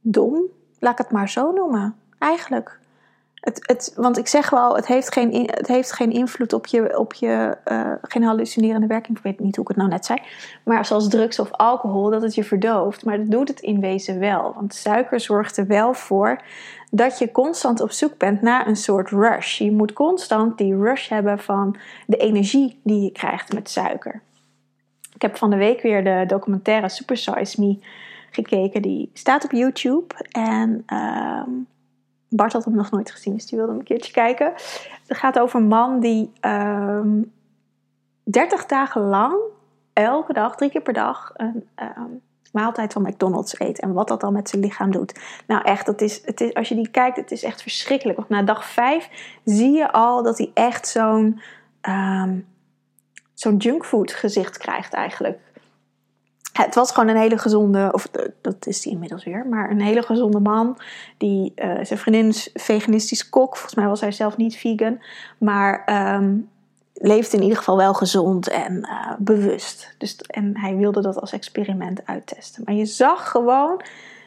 dom. 0.00 0.42
Laat 0.78 0.92
ik 0.92 0.98
het 0.98 1.10
maar 1.10 1.28
zo 1.28 1.52
noemen. 1.52 1.96
Eigenlijk. 2.18 2.78
Het, 3.34 3.58
het, 3.66 3.92
want 3.96 4.18
ik 4.18 4.26
zeg 4.26 4.50
wel, 4.50 4.76
het 4.76 4.86
heeft 4.86 5.12
geen, 5.12 5.50
het 5.50 5.66
heeft 5.66 5.92
geen 5.92 6.10
invloed 6.10 6.52
op 6.52 6.66
je, 6.66 6.98
op 6.98 7.12
je 7.12 7.56
uh, 7.72 7.92
geen 8.02 8.22
hallucinerende 8.22 8.86
werking. 8.86 9.16
Ik 9.16 9.22
weet 9.22 9.40
niet 9.40 9.56
hoe 9.56 9.64
ik 9.64 9.68
het 9.68 9.76
nou 9.76 9.90
net 9.90 10.06
zei. 10.06 10.18
Maar 10.64 10.84
zoals 10.84 11.08
drugs 11.08 11.38
of 11.38 11.52
alcohol, 11.52 12.10
dat 12.10 12.22
het 12.22 12.34
je 12.34 12.44
verdooft. 12.44 13.04
Maar 13.04 13.18
dat 13.18 13.30
doet 13.30 13.48
het 13.48 13.60
in 13.60 13.80
wezen 13.80 14.18
wel. 14.18 14.52
Want 14.54 14.74
suiker 14.74 15.20
zorgt 15.20 15.56
er 15.56 15.66
wel 15.66 15.94
voor 15.94 16.42
dat 16.90 17.18
je 17.18 17.30
constant 17.30 17.80
op 17.80 17.90
zoek 17.90 18.18
bent 18.18 18.42
naar 18.42 18.66
een 18.66 18.76
soort 18.76 19.10
rush. 19.10 19.58
Je 19.58 19.72
moet 19.72 19.92
constant 19.92 20.58
die 20.58 20.76
rush 20.76 21.08
hebben 21.08 21.38
van 21.38 21.76
de 22.06 22.16
energie 22.16 22.80
die 22.82 23.02
je 23.02 23.12
krijgt 23.12 23.52
met 23.52 23.70
suiker. 23.70 24.20
Ik 25.18 25.24
heb 25.24 25.36
van 25.36 25.50
de 25.50 25.56
week 25.56 25.82
weer 25.82 26.04
de 26.04 26.24
documentaire 26.26 26.88
Super 26.88 27.16
Size 27.16 27.60
Me 27.60 27.78
gekeken. 28.30 28.82
Die 28.82 29.10
staat 29.12 29.44
op 29.44 29.52
YouTube. 29.52 30.14
En 30.30 30.84
um, 31.46 31.66
Bart 32.28 32.52
had 32.52 32.64
hem 32.64 32.74
nog 32.74 32.90
nooit 32.90 33.10
gezien, 33.10 33.34
dus 33.34 33.46
die 33.46 33.58
wilde 33.58 33.72
hem 33.72 33.80
een 33.80 33.86
keertje 33.86 34.12
kijken. 34.12 34.52
Het 35.06 35.16
gaat 35.16 35.38
over 35.38 35.60
een 35.60 35.66
man 35.66 36.00
die 36.00 36.22
um, 36.22 36.30
ehm, 36.40 37.22
30 38.22 38.66
dagen 38.66 39.00
lang, 39.02 39.36
elke 39.92 40.32
dag, 40.32 40.56
drie 40.56 40.70
keer 40.70 40.82
per 40.82 40.92
dag, 40.92 41.32
een 41.36 41.68
um, 41.76 42.20
maaltijd 42.52 42.92
van 42.92 43.02
McDonald's 43.02 43.60
eet. 43.60 43.80
En 43.80 43.92
wat 43.92 44.08
dat 44.08 44.20
dan 44.20 44.32
met 44.32 44.48
zijn 44.48 44.62
lichaam 44.62 44.90
doet. 44.90 45.20
Nou 45.46 45.62
echt, 45.62 45.86
dat 45.86 46.00
is, 46.00 46.22
het 46.24 46.40
is, 46.40 46.54
als 46.54 46.68
je 46.68 46.74
die 46.74 46.88
kijkt, 46.88 47.16
het 47.16 47.30
is 47.30 47.42
echt 47.42 47.62
verschrikkelijk. 47.62 48.18
Want 48.18 48.30
na 48.30 48.42
dag 48.42 48.64
5 48.64 49.38
zie 49.44 49.72
je 49.72 49.92
al 49.92 50.22
dat 50.22 50.38
hij 50.38 50.50
echt 50.54 50.88
zo'n 50.88 51.40
zo'n 53.38 53.56
junkfood 53.56 54.12
gezicht 54.12 54.58
krijgt 54.58 54.92
eigenlijk. 54.92 55.38
Het 56.52 56.74
was 56.74 56.92
gewoon 56.92 57.08
een 57.08 57.20
hele 57.20 57.38
gezonde, 57.38 57.88
of 57.92 58.04
eh, 58.04 58.24
dat 58.40 58.66
is 58.66 58.84
hij 58.84 58.92
inmiddels 58.92 59.24
weer, 59.24 59.46
maar 59.46 59.70
een 59.70 59.80
hele 59.80 60.02
gezonde 60.02 60.40
man. 60.40 60.78
Die, 61.16 61.52
uh, 61.56 61.78
zijn 61.82 61.98
vriendin 61.98 62.28
is 62.28 62.50
veganistisch 62.54 63.28
kok. 63.28 63.52
Volgens 63.52 63.74
mij 63.74 63.86
was 63.86 64.00
hij 64.00 64.12
zelf 64.12 64.36
niet 64.36 64.56
vegan. 64.56 65.02
Maar 65.38 65.84
um, 66.16 66.48
leeft 66.94 67.32
in 67.32 67.42
ieder 67.42 67.56
geval 67.56 67.76
wel 67.76 67.94
gezond 67.94 68.48
en 68.48 68.72
uh, 68.72 69.12
bewust. 69.18 69.94
Dus, 69.98 70.16
en 70.16 70.58
hij 70.58 70.76
wilde 70.76 71.00
dat 71.00 71.20
als 71.20 71.32
experiment 71.32 72.06
uittesten. 72.06 72.62
Maar 72.64 72.74
je 72.74 72.86
zag 72.86 73.30
gewoon 73.30 73.82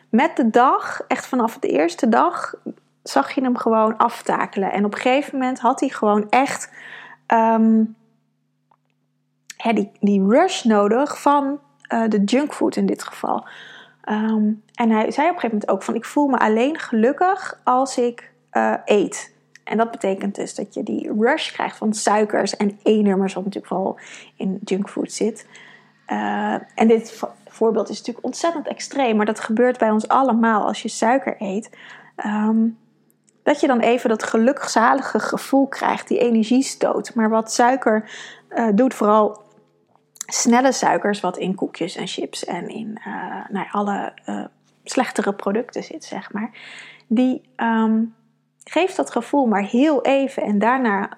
met 0.10 0.36
de 0.36 0.50
dag, 0.50 1.02
echt 1.08 1.26
vanaf 1.26 1.60
de 1.60 1.68
eerste 1.68 2.10
dag, 2.10 2.54
zag 3.04 3.32
je 3.32 3.42
hem 3.42 3.58
gewoon 3.58 3.98
aftakelen. 3.98 4.72
En 4.72 4.86
op 4.86 4.94
een 4.94 5.00
gegeven 5.00 5.38
moment 5.38 5.60
had 5.60 5.80
hij 5.80 5.90
gewoon 5.90 6.30
echt 6.30 6.70
um, 7.28 7.96
die, 9.64 9.92
die 10.00 10.26
rush 10.28 10.64
nodig 10.64 11.22
van 11.22 11.60
uh, 11.94 12.08
de 12.08 12.24
junkfood 12.24 12.76
in 12.76 12.86
dit 12.86 13.04
geval. 13.04 13.48
Um, 14.10 14.64
en 14.74 14.90
hij 14.90 15.12
zei 15.12 15.28
op 15.28 15.34
een 15.34 15.40
gegeven 15.40 15.50
moment 15.50 15.70
ook 15.70 15.84
van 15.84 15.96
ik 15.96 16.06
voel 16.06 16.28
me 16.28 16.38
alleen 16.38 16.80
gelukkig 16.80 17.60
als 17.64 17.98
ik 17.98 18.32
uh, 18.52 18.74
eet. 18.86 19.34
En 19.64 19.78
dat 19.78 19.92
betekent 19.92 20.36
dus 20.36 20.56
dat 20.56 20.74
je 20.74 20.84
die 20.84 21.14
rush 21.20 21.52
krijgt 21.52 21.78
van 21.78 21.94
suikers 21.94 22.58
en 22.58 22.80
E-nummers, 22.84 23.34
wat 23.34 23.44
natuurlijk 23.44 23.74
vooral 23.74 24.00
in 24.36 24.60
junkfood 24.64 25.12
zit. 25.12 25.48
Uh, 26.08 26.54
en 26.76 26.88
dit 26.88 27.22
voorbeeld 27.48 27.90
is 27.90 27.98
natuurlijk 27.98 28.26
ontzettend 28.26 28.68
extreem, 28.68 29.16
maar 29.16 29.26
dat 29.26 29.40
gebeurt 29.40 29.78
bij 29.78 29.90
ons 29.90 30.08
allemaal 30.08 30.66
als 30.66 30.82
je 30.82 30.90
suiker 30.90 31.36
eet. 31.40 31.70
Um, 32.26 32.78
dat 33.44 33.60
je 33.60 33.68
dan 33.68 33.80
even 33.80 34.10
dat 34.10 34.24
gelukzalige 34.24 35.20
gevoel 35.20 35.68
krijgt, 35.68 36.08
die 36.08 36.20
energiestoot. 36.20 37.16
Maar 37.16 37.30
wat 37.30 37.52
suiker 37.52 38.10
doet, 38.74 38.94
vooral 38.94 39.42
snelle 40.34 40.72
suikers, 40.72 41.20
wat 41.20 41.38
in 41.38 41.56
koekjes 41.56 41.96
en 41.96 42.08
chips 42.08 42.46
en 42.46 42.68
in 42.68 43.02
uh, 43.08 43.50
nou, 43.50 43.68
alle 43.72 44.14
uh, 44.30 44.46
slechtere 44.84 45.34
producten 45.34 45.84
zit, 45.84 46.04
zeg 46.04 46.34
maar, 46.34 46.52
die 47.08 47.42
um, 47.58 48.16
geeft 48.64 48.96
dat 48.96 49.12
gevoel 49.12 49.46
maar 49.46 49.64
heel 49.64 50.02
even 50.02 50.44
en 50.44 50.60
daarna 50.60 51.10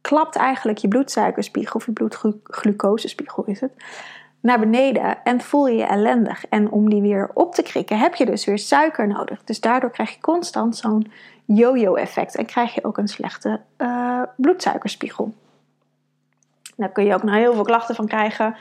klapt 0.00 0.36
eigenlijk 0.36 0.78
je 0.78 0.88
bloedsuikerspiegel 0.88 1.74
of 1.74 1.86
je 1.86 1.92
bloedglucosespiegel 1.92 3.44
is 3.44 3.60
het 3.60 3.72
naar 4.40 4.58
beneden 4.58 5.22
en 5.24 5.40
voel 5.40 5.66
je 5.66 5.76
je 5.76 5.84
ellendig. 5.84 6.46
En 6.46 6.70
om 6.70 6.90
die 6.90 7.02
weer 7.02 7.30
op 7.34 7.54
te 7.54 7.62
krikken 7.62 7.98
heb 7.98 8.14
je 8.14 8.26
dus 8.26 8.44
weer 8.44 8.58
suiker 8.58 9.06
nodig. 9.06 9.44
Dus 9.44 9.60
daardoor 9.60 9.90
krijg 9.90 10.14
je 10.14 10.20
constant 10.20 10.76
zo'n 10.76 11.12
yo-yo 11.44 11.94
effect 11.94 12.36
en 12.36 12.46
krijg 12.46 12.74
je 12.74 12.84
ook 12.84 12.98
een 12.98 13.08
slechte 13.08 13.60
uh, 13.78 14.22
bloedsuikerspiegel. 14.36 15.34
Daar 16.80 16.92
kun 16.92 17.04
je 17.04 17.14
ook 17.14 17.22
nog 17.22 17.34
heel 17.34 17.54
veel 17.54 17.62
klachten 17.62 17.94
van 17.94 18.06
krijgen. 18.06 18.56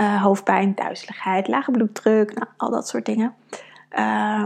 Uh, 0.00 0.22
hoofdpijn, 0.22 0.74
duizeligheid, 0.74 1.48
lage 1.48 1.70
bloeddruk, 1.70 2.34
nou, 2.34 2.46
al 2.56 2.70
dat 2.70 2.88
soort 2.88 3.06
dingen. 3.06 3.34
Uh, 3.98 4.44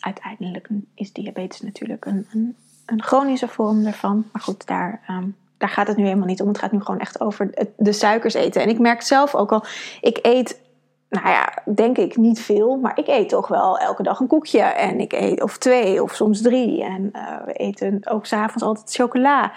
uiteindelijk 0.00 0.68
is 0.94 1.12
diabetes 1.12 1.60
natuurlijk 1.60 2.04
een, 2.04 2.26
een, 2.32 2.56
een, 2.86 3.02
chronische 3.02 3.48
vorm 3.48 3.84
daarvan. 3.84 4.24
Maar 4.32 4.42
goed, 4.42 4.66
daar, 4.66 5.00
um, 5.10 5.36
daar 5.58 5.68
gaat 5.68 5.86
het 5.86 5.96
nu 5.96 6.04
helemaal 6.04 6.26
niet 6.26 6.40
om. 6.40 6.48
Het 6.48 6.58
gaat 6.58 6.72
nu 6.72 6.80
gewoon 6.80 7.00
echt 7.00 7.20
over 7.20 7.68
de 7.76 7.92
suikers 7.92 8.34
eten. 8.34 8.62
En 8.62 8.68
ik 8.68 8.78
merk 8.78 9.02
zelf 9.02 9.34
ook 9.34 9.52
al, 9.52 9.64
ik 10.00 10.18
eet 10.22 10.60
nou 11.08 11.28
ja, 11.28 11.62
denk 11.74 11.98
ik 11.98 12.16
niet 12.16 12.40
veel, 12.40 12.76
maar 12.76 12.98
ik 12.98 13.06
eet 13.06 13.28
toch 13.28 13.48
wel 13.48 13.78
elke 13.78 14.02
dag 14.02 14.20
een 14.20 14.26
koekje. 14.26 14.60
En 14.60 15.00
ik 15.00 15.12
eet 15.12 15.42
of 15.42 15.58
twee 15.58 16.02
of 16.02 16.14
soms 16.14 16.42
drie. 16.42 16.84
En 16.84 17.10
uh, 17.12 17.44
we 17.44 17.52
eten 17.52 18.00
ook 18.08 18.26
s'avonds 18.26 18.62
altijd 18.62 18.94
chocola. 18.94 19.52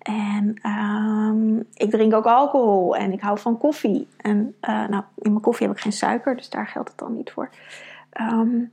En 0.00 0.70
um, 0.70 1.66
ik 1.74 1.90
drink 1.90 2.14
ook 2.14 2.26
alcohol 2.26 2.96
en 2.96 3.12
ik 3.12 3.20
hou 3.20 3.38
van 3.38 3.58
koffie. 3.58 4.08
En 4.16 4.54
uh, 4.62 4.88
nou, 4.88 5.02
in 5.18 5.30
mijn 5.30 5.40
koffie 5.40 5.66
heb 5.66 5.76
ik 5.76 5.82
geen 5.82 5.92
suiker, 5.92 6.36
dus 6.36 6.50
daar 6.50 6.66
geldt 6.66 6.88
het 6.88 6.98
dan 6.98 7.16
niet 7.16 7.30
voor. 7.30 7.50
Um, 8.20 8.70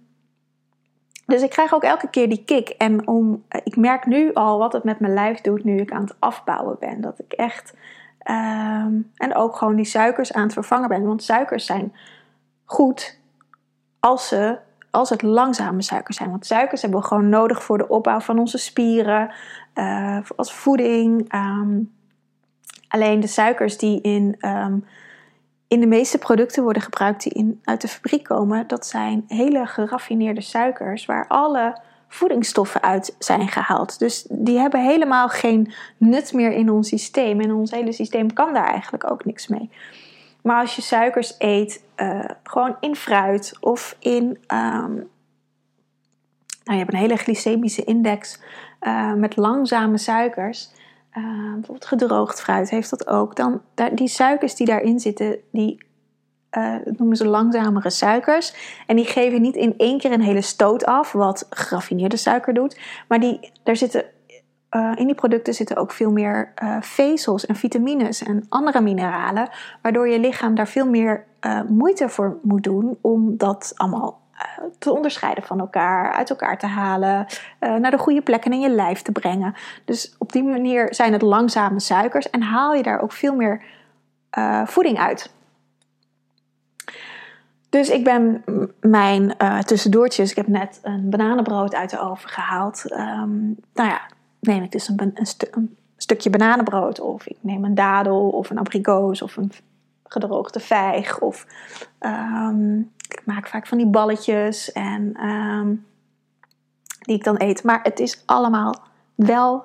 dus 1.26 1.42
ik 1.42 1.50
krijg 1.50 1.74
ook 1.74 1.84
elke 1.84 2.10
keer 2.10 2.30
die 2.30 2.44
kick. 2.44 2.70
En 2.70 3.08
om, 3.08 3.44
ik 3.64 3.76
merk 3.76 4.06
nu 4.06 4.34
al 4.34 4.58
wat 4.58 4.74
het 4.74 4.84
met 4.84 5.00
mijn 5.00 5.14
lijf 5.14 5.42
doet 5.42 5.64
nu 5.64 5.78
ik 5.78 5.92
aan 5.92 6.02
het 6.02 6.16
afbouwen 6.20 6.78
ben. 6.80 7.02
Dat 7.02 7.20
ik 7.20 7.34
echt. 7.34 7.74
Um, 8.30 9.12
en 9.16 9.36
ook 9.36 9.56
gewoon 9.56 9.76
die 9.76 9.86
suikers 9.86 10.34
aan 10.34 10.44
het 10.44 10.54
vervangen 10.54 10.90
ben. 10.90 11.06
Want 11.06 11.24
suikers 11.24 11.66
zijn 11.66 11.94
goed 12.66 13.20
als, 14.00 14.28
ze, 14.28 14.58
als 14.92 15.10
het 15.10 15.22
langzame 15.22 15.82
suikers 15.82 16.18
zijn. 16.18 16.30
Want 16.30 16.46
suikers 16.46 16.82
hebben 16.82 17.00
we 17.00 17.06
gewoon 17.06 17.30
nodig 17.30 17.64
voor 17.64 17.78
de 17.78 17.88
opbouw 17.88 18.20
van 18.20 18.40
onze 18.40 18.58
spieren, 18.58 19.32
uh, 19.76 20.18
als 20.36 20.54
voeding. 20.54 21.34
Um, 21.34 21.96
alleen 22.88 23.20
de 23.20 23.28
suikers 23.28 23.78
die 23.78 24.02
in, 24.02 24.36
um, 24.42 24.86
in 25.68 25.80
de 25.80 25.88
meeste 25.88 26.18
producten 26.18 26.64
worden 26.64 26.82
gebruikt 26.82 27.24
die 27.24 27.34
in, 27.34 27.62
uit 27.64 27.82
de 27.82 27.88
fabriek 27.88 28.24
komen, 28.24 28.68
dat 28.68 28.86
zijn 28.86 29.24
hele 29.28 29.66
geraffineerde 29.66 30.42
suikers 30.42 31.06
waar 31.06 31.28
alle 31.28 31.78
voedingsstoffen 32.08 32.82
uit 32.82 33.16
zijn 33.20 33.48
gehaald. 33.48 34.00
Dus 34.00 34.26
die 34.30 34.58
hebben 34.58 34.84
helemaal 34.84 35.30
geen 35.30 35.74
nut 35.98 36.34
meer 36.34 36.52
in 36.52 36.70
ons 36.72 36.88
systeem. 36.88 37.42
En 37.42 37.54
ons 37.54 37.72
hele 37.72 37.92
systeem 37.92 38.34
kan 38.34 38.54
daar 38.54 38.68
eigenlijk 38.68 39.12
ook 39.12 39.26
niks 39.26 39.48
mee. 39.48 39.70
Maar 40.48 40.62
als 40.62 40.76
je 40.76 40.82
suikers 40.82 41.36
eet, 41.38 41.84
uh, 41.98 42.26
gewoon 42.44 42.76
in 42.80 42.96
fruit 42.96 43.58
of 43.60 43.96
in. 44.00 44.24
Um, 44.24 45.10
nou, 46.64 46.78
je 46.78 46.78
hebt 46.78 46.94
een 46.94 47.00
hele 47.00 47.16
glycemische 47.16 47.84
index 47.84 48.42
uh, 48.82 49.14
met 49.14 49.36
langzame 49.36 49.98
suikers. 49.98 50.70
Uh, 51.14 51.54
bijvoorbeeld 51.54 51.86
gedroogd 51.86 52.42
fruit 52.42 52.70
heeft 52.70 52.90
dat 52.90 53.08
ook. 53.08 53.36
Dan, 53.36 53.62
die 53.94 54.08
suikers 54.08 54.56
die 54.56 54.66
daarin 54.66 55.00
zitten, 55.00 55.38
die 55.52 55.86
noemen 56.98 57.16
ze 57.16 57.28
langzamere 57.28 57.90
suikers. 57.90 58.54
En 58.86 58.96
die 58.96 59.06
geven 59.06 59.42
niet 59.42 59.56
in 59.56 59.74
één 59.78 59.98
keer 60.00 60.12
een 60.12 60.22
hele 60.22 60.42
stoot 60.42 60.86
af, 60.86 61.12
wat 61.12 61.48
geraffineerde 61.50 62.18
suiker 62.18 62.54
doet. 62.54 62.80
Maar 63.08 63.20
die, 63.20 63.52
daar 63.64 63.76
zitten 63.76 64.06
uh, 64.72 64.92
in 64.96 65.06
die 65.06 65.16
producten 65.16 65.54
zitten 65.54 65.78
ook 65.78 65.92
veel 65.92 66.12
meer 66.12 66.54
uh, 66.64 66.78
vezels 66.82 67.46
en 67.46 67.56
vitamines 67.56 68.24
en 68.24 68.46
andere 68.50 68.82
mineralen, 68.82 69.50
waardoor 69.82 70.08
je 70.08 70.20
lichaam 70.20 70.56
daar 70.56 70.68
veel 70.68 70.88
meer 70.88 71.26
uh, 71.42 71.62
moeite 71.62 72.10
voor 72.10 72.38
moet 72.42 72.64
doen 72.64 72.98
om 73.02 73.38
dat 73.38 73.74
allemaal 73.76 74.26
te 74.80 74.92
onderscheiden 74.92 75.44
van 75.44 75.60
elkaar, 75.60 76.12
uit 76.12 76.30
elkaar 76.30 76.58
te 76.58 76.66
halen, 76.66 77.26
naar 77.60 77.92
de 77.92 77.98
goede 77.98 78.22
plekken 78.22 78.52
in 78.52 78.60
je 78.60 78.70
lijf 78.70 79.02
te 79.02 79.12
brengen. 79.12 79.54
Dus 79.86 80.16
op 80.18 80.32
die 80.32 80.44
manier 80.44 80.94
zijn 80.94 81.14
het 81.14 81.22
langzame 81.22 81.80
suikers 81.80 82.30
en 82.30 82.42
haal 82.42 82.74
je 82.74 82.84
daar 82.84 83.02
ook 83.02 83.12
veel 83.12 83.36
meer 83.36 83.64
voeding 84.66 85.00
uit. 85.00 85.34
Dus 87.70 87.90
ik 87.90 88.04
ben 88.04 88.44
mijn 88.82 89.36
tussendoortjes, 89.66 90.30
ik 90.30 90.38
heb 90.38 90.48
net 90.48 90.80
een 90.84 91.10
bananenbrood 91.10 91.76
uit 91.76 91.90
de 91.90 92.00
oven 92.00 92.30
gehaald. 92.30 92.92
Um, 92.92 93.56
nou 93.74 93.90
ja, 93.90 94.02
neem 94.40 94.64
ik 94.64 94.72
dus 94.72 94.88
een, 94.88 95.12
een, 95.52 95.78
stukje 95.98 96.30
bananenbrood 96.30 97.00
of 97.00 97.28
ik 97.28 97.38
neem 97.40 97.64
een 97.64 97.76
dadel 97.76 98.30
of 98.30 98.50
een 98.50 98.58
abrikoos 98.58 99.22
of 99.22 99.38
een 99.38 99.52
gedroogde 100.04 100.60
vijg 100.60 101.20
of 101.20 101.46
um, 102.00 102.92
ik 103.10 103.22
maak 103.26 103.48
vaak 103.48 103.68
van 103.68 103.78
die 103.78 103.88
balletjes 103.88 104.72
en 104.72 105.26
um, 105.30 105.86
die 107.00 107.16
ik 107.16 107.24
dan 107.24 107.36
eet. 107.38 107.64
Maar 107.64 107.80
het 107.84 108.00
is 108.00 108.24
allemaal 108.26 108.76
wel 109.16 109.64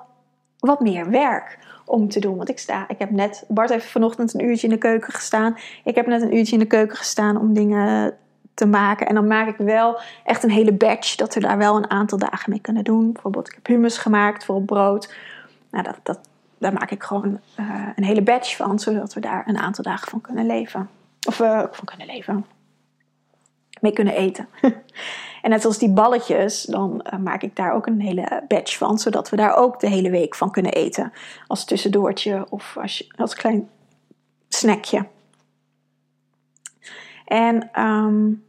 wat 0.59 0.79
meer 0.79 1.09
werk 1.09 1.59
om 1.85 2.09
te 2.09 2.19
doen. 2.19 2.37
Want 2.37 2.49
ik 2.49 2.59
sta, 2.59 2.87
ik 2.87 2.99
heb 2.99 3.11
net, 3.11 3.45
Bart 3.47 3.69
heeft 3.69 3.91
vanochtend 3.91 4.33
een 4.33 4.45
uurtje 4.45 4.67
in 4.67 4.73
de 4.73 4.79
keuken 4.79 5.13
gestaan. 5.13 5.57
Ik 5.83 5.95
heb 5.95 6.07
net 6.07 6.21
een 6.21 6.35
uurtje 6.35 6.53
in 6.53 6.59
de 6.59 6.65
keuken 6.65 6.97
gestaan 6.97 7.37
om 7.37 7.53
dingen 7.53 8.17
te 8.53 8.65
maken. 8.65 9.07
En 9.07 9.15
dan 9.15 9.27
maak 9.27 9.47
ik 9.47 9.57
wel 9.57 9.99
echt 10.23 10.43
een 10.43 10.51
hele 10.51 10.73
batch, 10.73 11.15
dat 11.15 11.33
we 11.33 11.39
daar 11.39 11.57
wel 11.57 11.75
een 11.75 11.89
aantal 11.89 12.17
dagen 12.17 12.49
mee 12.49 12.59
kunnen 12.59 12.83
doen. 12.83 13.11
Bijvoorbeeld, 13.11 13.47
ik 13.47 13.53
heb 13.53 13.67
hummus 13.67 13.97
gemaakt 13.97 14.45
voor 14.45 14.61
brood. 14.61 15.13
Nou, 15.71 15.83
dat, 15.83 15.99
dat, 16.03 16.19
daar 16.57 16.73
maak 16.73 16.91
ik 16.91 17.03
gewoon 17.03 17.39
uh, 17.59 17.87
een 17.95 18.03
hele 18.03 18.21
batch 18.21 18.55
van, 18.55 18.79
zodat 18.79 19.13
we 19.13 19.19
daar 19.19 19.43
een 19.47 19.57
aantal 19.57 19.83
dagen 19.83 20.09
van 20.09 20.21
kunnen 20.21 20.45
leven. 20.45 20.89
Of 21.27 21.39
uh, 21.39 21.63
van 21.71 21.85
kunnen 21.85 22.07
leven. 22.07 22.45
Mee 23.81 23.93
kunnen 23.93 24.15
eten. 24.15 24.47
en 25.41 25.49
net 25.49 25.61
zoals 25.61 25.77
die 25.77 25.89
balletjes, 25.89 26.63
dan 26.63 27.05
uh, 27.13 27.19
maak 27.19 27.41
ik 27.41 27.55
daar 27.55 27.73
ook 27.73 27.87
een 27.87 28.01
hele 28.01 28.43
batch 28.47 28.77
van, 28.77 28.99
zodat 28.99 29.29
we 29.29 29.35
daar 29.35 29.55
ook 29.55 29.79
de 29.79 29.89
hele 29.89 30.09
week 30.09 30.35
van 30.35 30.51
kunnen 30.51 30.71
eten. 30.71 31.13
Als 31.47 31.65
tussendoortje 31.65 32.45
of 32.49 32.77
als, 32.77 33.11
als 33.15 33.35
klein 33.35 33.69
snackje. 34.49 35.05
En 37.25 37.81
um, 37.81 38.43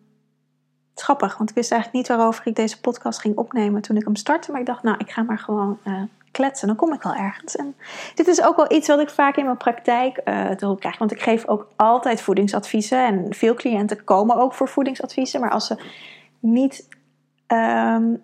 het 0.94 1.02
grappig, 1.02 1.36
want 1.38 1.50
ik 1.50 1.56
wist 1.56 1.72
eigenlijk 1.72 2.08
niet 2.08 2.16
waarover 2.16 2.46
ik 2.46 2.56
deze 2.56 2.80
podcast 2.80 3.20
ging 3.20 3.36
opnemen 3.36 3.82
toen 3.82 3.96
ik 3.96 4.04
hem 4.04 4.16
startte. 4.16 4.50
Maar 4.50 4.60
ik 4.60 4.66
dacht, 4.66 4.82
nou, 4.82 4.96
ik 4.98 5.10
ga 5.10 5.22
maar 5.22 5.38
gewoon 5.38 5.78
uh, 5.84 6.02
kletsen, 6.30 6.66
dan 6.66 6.76
kom 6.76 6.92
ik 6.92 7.02
wel 7.02 7.14
ergens. 7.14 7.56
En 7.56 7.76
dit 8.14 8.26
is 8.26 8.42
ook 8.42 8.56
wel 8.56 8.72
iets 8.72 8.88
wat 8.88 9.00
ik 9.00 9.10
vaak 9.10 9.36
in 9.36 9.44
mijn 9.44 9.56
praktijk 9.56 10.20
uh, 10.24 10.50
te 10.50 10.64
horen 10.64 10.80
krijg. 10.80 10.98
Want 10.98 11.12
ik 11.12 11.22
geef 11.22 11.46
ook 11.46 11.68
altijd 11.76 12.20
voedingsadviezen. 12.20 13.06
En 13.06 13.34
veel 13.34 13.54
cliënten 13.54 14.04
komen 14.04 14.36
ook 14.36 14.54
voor 14.54 14.68
voedingsadviezen. 14.68 15.40
Maar 15.40 15.50
als 15.50 15.66
ze 15.66 15.76
niet 16.40 16.88
um, 17.46 18.22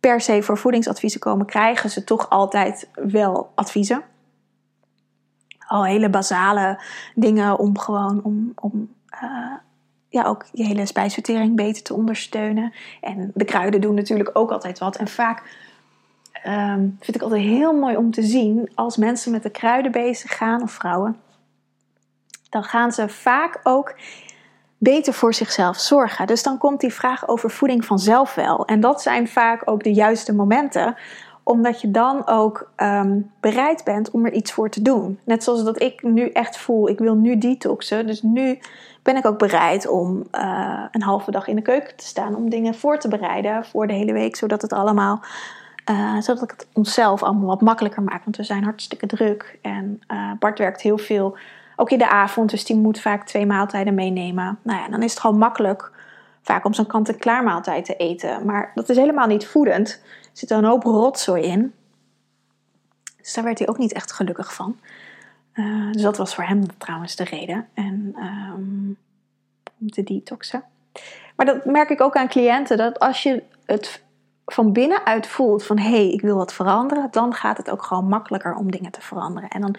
per 0.00 0.20
se 0.20 0.42
voor 0.42 0.58
voedingsadviezen 0.58 1.20
komen, 1.20 1.46
krijgen 1.46 1.90
ze 1.90 2.04
toch 2.04 2.30
altijd 2.30 2.88
wel 2.94 3.52
adviezen. 3.54 4.02
Al 5.66 5.84
hele 5.84 6.10
basale 6.10 6.80
dingen 7.14 7.58
om 7.58 7.78
gewoon 7.78 8.20
om, 8.22 8.52
om 8.54 8.94
uh, 9.24 9.52
ja, 10.08 10.24
ook 10.24 10.46
je 10.52 10.64
hele 10.64 10.86
spijsvertering 10.86 11.56
beter 11.56 11.82
te 11.82 11.94
ondersteunen. 11.94 12.72
En 13.00 13.30
de 13.34 13.44
kruiden 13.44 13.80
doen 13.80 13.94
natuurlijk 13.94 14.30
ook 14.32 14.50
altijd 14.50 14.78
wat. 14.78 14.96
En 14.96 15.08
vaak 15.08 15.42
ehm, 16.32 16.88
vind 17.00 17.16
ik 17.16 17.22
altijd 17.22 17.42
heel 17.42 17.72
mooi 17.72 17.96
om 17.96 18.10
te 18.10 18.22
zien 18.22 18.70
als 18.74 18.96
mensen 18.96 19.32
met 19.32 19.42
de 19.42 19.50
kruiden 19.50 19.92
bezig 19.92 20.36
gaan, 20.36 20.62
of 20.62 20.72
vrouwen. 20.72 21.16
Dan 22.50 22.64
gaan 22.64 22.92
ze 22.92 23.08
vaak 23.08 23.60
ook 23.62 23.94
beter 24.78 25.12
voor 25.12 25.34
zichzelf 25.34 25.80
zorgen. 25.80 26.26
Dus 26.26 26.42
dan 26.42 26.58
komt 26.58 26.80
die 26.80 26.92
vraag 26.92 27.28
over 27.28 27.50
voeding 27.50 27.84
vanzelf 27.84 28.34
wel. 28.34 28.66
En 28.66 28.80
dat 28.80 29.02
zijn 29.02 29.28
vaak 29.28 29.62
ook 29.64 29.82
de 29.82 29.92
juiste 29.92 30.34
momenten 30.34 30.96
omdat 31.44 31.80
je 31.80 31.90
dan 31.90 32.26
ook 32.26 32.70
ehm, 32.76 33.20
bereid 33.40 33.84
bent 33.84 34.10
om 34.10 34.24
er 34.26 34.32
iets 34.32 34.52
voor 34.52 34.70
te 34.70 34.82
doen. 34.82 35.18
Net 35.24 35.44
zoals 35.44 35.64
dat 35.64 35.82
ik 35.82 36.02
nu 36.02 36.28
echt 36.28 36.56
voel, 36.56 36.88
ik 36.88 36.98
wil 36.98 37.14
nu 37.14 37.38
detoxen. 37.38 38.06
Dus 38.06 38.22
nu 38.22 38.58
ben 39.02 39.16
ik 39.16 39.26
ook 39.26 39.38
bereid 39.38 39.88
om 39.88 40.24
uh, 40.32 40.84
een 40.90 41.02
halve 41.02 41.30
dag 41.30 41.46
in 41.46 41.56
de 41.56 41.62
keuken 41.62 41.96
te 41.96 42.06
staan. 42.06 42.36
Om 42.36 42.50
dingen 42.50 42.74
voor 42.74 42.98
te 42.98 43.08
bereiden 43.08 43.64
voor 43.64 43.86
de 43.86 43.92
hele 43.92 44.12
week. 44.12 44.36
Zodat 44.36 44.62
het 44.62 44.72
allemaal, 44.72 45.20
uh, 45.90 46.20
zodat 46.20 46.42
ik 46.42 46.50
het 46.50 46.66
onszelf 46.72 47.22
allemaal 47.22 47.46
wat 47.46 47.60
makkelijker 47.60 48.02
maak. 48.02 48.24
Want 48.24 48.36
we 48.36 48.42
zijn 48.42 48.64
hartstikke 48.64 49.06
druk. 49.06 49.58
En 49.62 50.02
uh, 50.12 50.30
Bart 50.38 50.58
werkt 50.58 50.80
heel 50.80 50.98
veel, 50.98 51.36
ook 51.76 51.90
in 51.90 51.98
de 51.98 52.08
avond. 52.08 52.50
Dus 52.50 52.64
die 52.64 52.76
moet 52.76 53.00
vaak 53.00 53.26
twee 53.26 53.46
maaltijden 53.46 53.94
meenemen. 53.94 54.58
Nou 54.62 54.80
ja, 54.80 54.88
dan 54.88 55.02
is 55.02 55.10
het 55.10 55.20
gewoon 55.20 55.38
makkelijk 55.38 55.92
vaak 56.42 56.64
om 56.64 56.74
zo'n 56.74 56.86
kant-en-klaar 56.86 57.42
maaltijd 57.42 57.84
te 57.84 57.96
eten. 57.96 58.44
Maar 58.44 58.70
dat 58.74 58.88
is 58.88 58.96
helemaal 58.96 59.26
niet 59.26 59.46
voedend 59.46 60.02
zit 60.34 60.50
er 60.50 60.58
een 60.58 60.64
hoop 60.64 60.82
rotzooi 60.82 61.42
in. 61.42 61.74
Dus 63.16 63.34
daar 63.34 63.44
werd 63.44 63.58
hij 63.58 63.68
ook 63.68 63.78
niet 63.78 63.92
echt 63.92 64.12
gelukkig 64.12 64.54
van. 64.54 64.78
Uh, 65.54 65.92
dus 65.92 66.02
dat 66.02 66.16
was 66.16 66.34
voor 66.34 66.44
hem 66.44 66.78
trouwens 66.78 67.16
de 67.16 67.24
reden. 67.24 67.68
En 67.74 68.16
um, 68.18 68.96
om 69.80 69.90
te 69.90 70.02
detoxen. 70.02 70.64
Maar 71.36 71.46
dat 71.46 71.64
merk 71.64 71.90
ik 71.90 72.00
ook 72.00 72.16
aan 72.16 72.28
cliënten. 72.28 72.76
Dat 72.76 72.98
als 72.98 73.22
je 73.22 73.42
het 73.64 74.02
van 74.46 74.72
binnenuit 74.72 75.26
voelt 75.26 75.64
van 75.64 75.78
hé, 75.78 75.88
hey, 75.88 76.10
ik 76.10 76.20
wil 76.20 76.36
wat 76.36 76.52
veranderen. 76.52 77.08
Dan 77.10 77.34
gaat 77.34 77.56
het 77.56 77.70
ook 77.70 77.82
gewoon 77.82 78.08
makkelijker 78.08 78.54
om 78.54 78.70
dingen 78.70 78.90
te 78.90 79.00
veranderen. 79.00 79.48
En 79.48 79.60
dan 79.60 79.76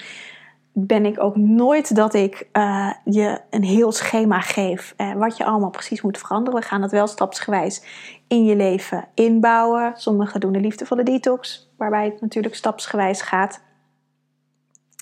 ben 0.77 1.05
ik 1.05 1.19
ook 1.19 1.35
nooit 1.35 1.95
dat 1.95 2.13
ik 2.13 2.47
uh, 2.53 2.91
je 3.05 3.41
een 3.49 3.63
heel 3.63 3.91
schema 3.91 4.39
geef. 4.39 4.93
Uh, 4.97 5.13
wat 5.13 5.37
je 5.37 5.45
allemaal 5.45 5.69
precies 5.69 6.01
moet 6.01 6.17
veranderen. 6.17 6.59
We 6.59 6.65
gaan 6.65 6.81
het 6.81 6.91
wel 6.91 7.07
stapsgewijs 7.07 7.83
in 8.27 8.45
je 8.45 8.55
leven 8.55 9.07
inbouwen. 9.13 9.93
Sommigen 9.95 10.39
doen 10.39 10.51
de 10.51 10.59
liefdevolle 10.59 11.03
detox, 11.03 11.71
waarbij 11.77 12.05
het 12.05 12.21
natuurlijk 12.21 12.55
stapsgewijs 12.55 13.21
gaat. 13.21 13.61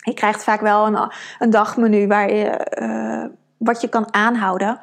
Je 0.04 0.14
krijgt 0.14 0.44
vaak 0.44 0.62
wel 0.62 0.88
een, 0.88 1.12
een 1.40 1.50
dagmenu 1.50 2.08
waar 2.08 2.34
je, 2.34 2.78
uh, 2.82 3.26
wat 3.58 3.82
je 3.82 3.90
kan 3.90 4.14
aanhouden. 4.14 4.80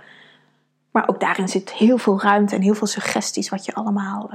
Maar 0.92 1.09
ook 1.09 1.20
daarin 1.20 1.49
zit 1.49 1.73
heel 1.73 1.99
veel 1.99 2.20
ruimte 2.20 2.54
en 2.54 2.62
heel 2.62 2.75
veel 2.75 2.87
suggesties 2.87 3.49
wat 3.49 3.64
je 3.64 3.75
allemaal 3.75 4.30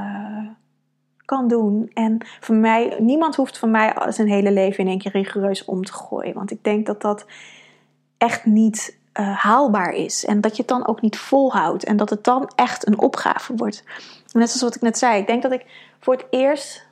kan 1.26 1.48
doen. 1.48 1.92
En 1.94 2.18
voor 2.40 2.56
mij, 2.56 2.96
niemand 3.00 3.36
hoeft 3.36 3.58
van 3.58 3.72
mij 3.72 3.96
zijn 4.10 4.28
hele 4.28 4.52
leven 4.52 4.84
in 4.84 4.90
één 4.90 5.00
keer 5.00 5.12
rigoureus 5.12 5.66
om 5.66 5.84
te 5.84 5.94
gooien. 5.94 6.34
Want 6.34 6.52
ik 6.52 6.64
denk 6.64 6.86
dat 6.86 7.02
dat 7.02 7.26
echt 8.18 8.46
niet 8.46 8.98
uh, 9.20 9.38
haalbaar 9.38 9.94
is. 9.94 10.26
En 10.26 10.42
dat 10.42 10.52
je 10.56 10.62
het 10.62 10.68
dan 10.68 10.88
ook 10.88 11.02
niet 11.02 11.18
volhoudt. 11.18 11.84
En 11.84 11.98
dat 11.98 12.10
het 12.10 12.24
dan 12.24 12.52
echt 12.56 12.88
een 12.88 13.00
opgave 13.00 13.56
wordt. 13.56 13.84
Net 14.32 14.50
zoals 14.50 14.62
wat 14.62 14.76
ik 14.76 14.82
net 14.82 14.98
zei. 14.98 15.20
Ik 15.20 15.28
denk 15.28 15.42
dat 15.42 15.52
ik 15.52 15.66
voor 16.00 16.14
het 16.14 16.26
eerst. 16.30 16.88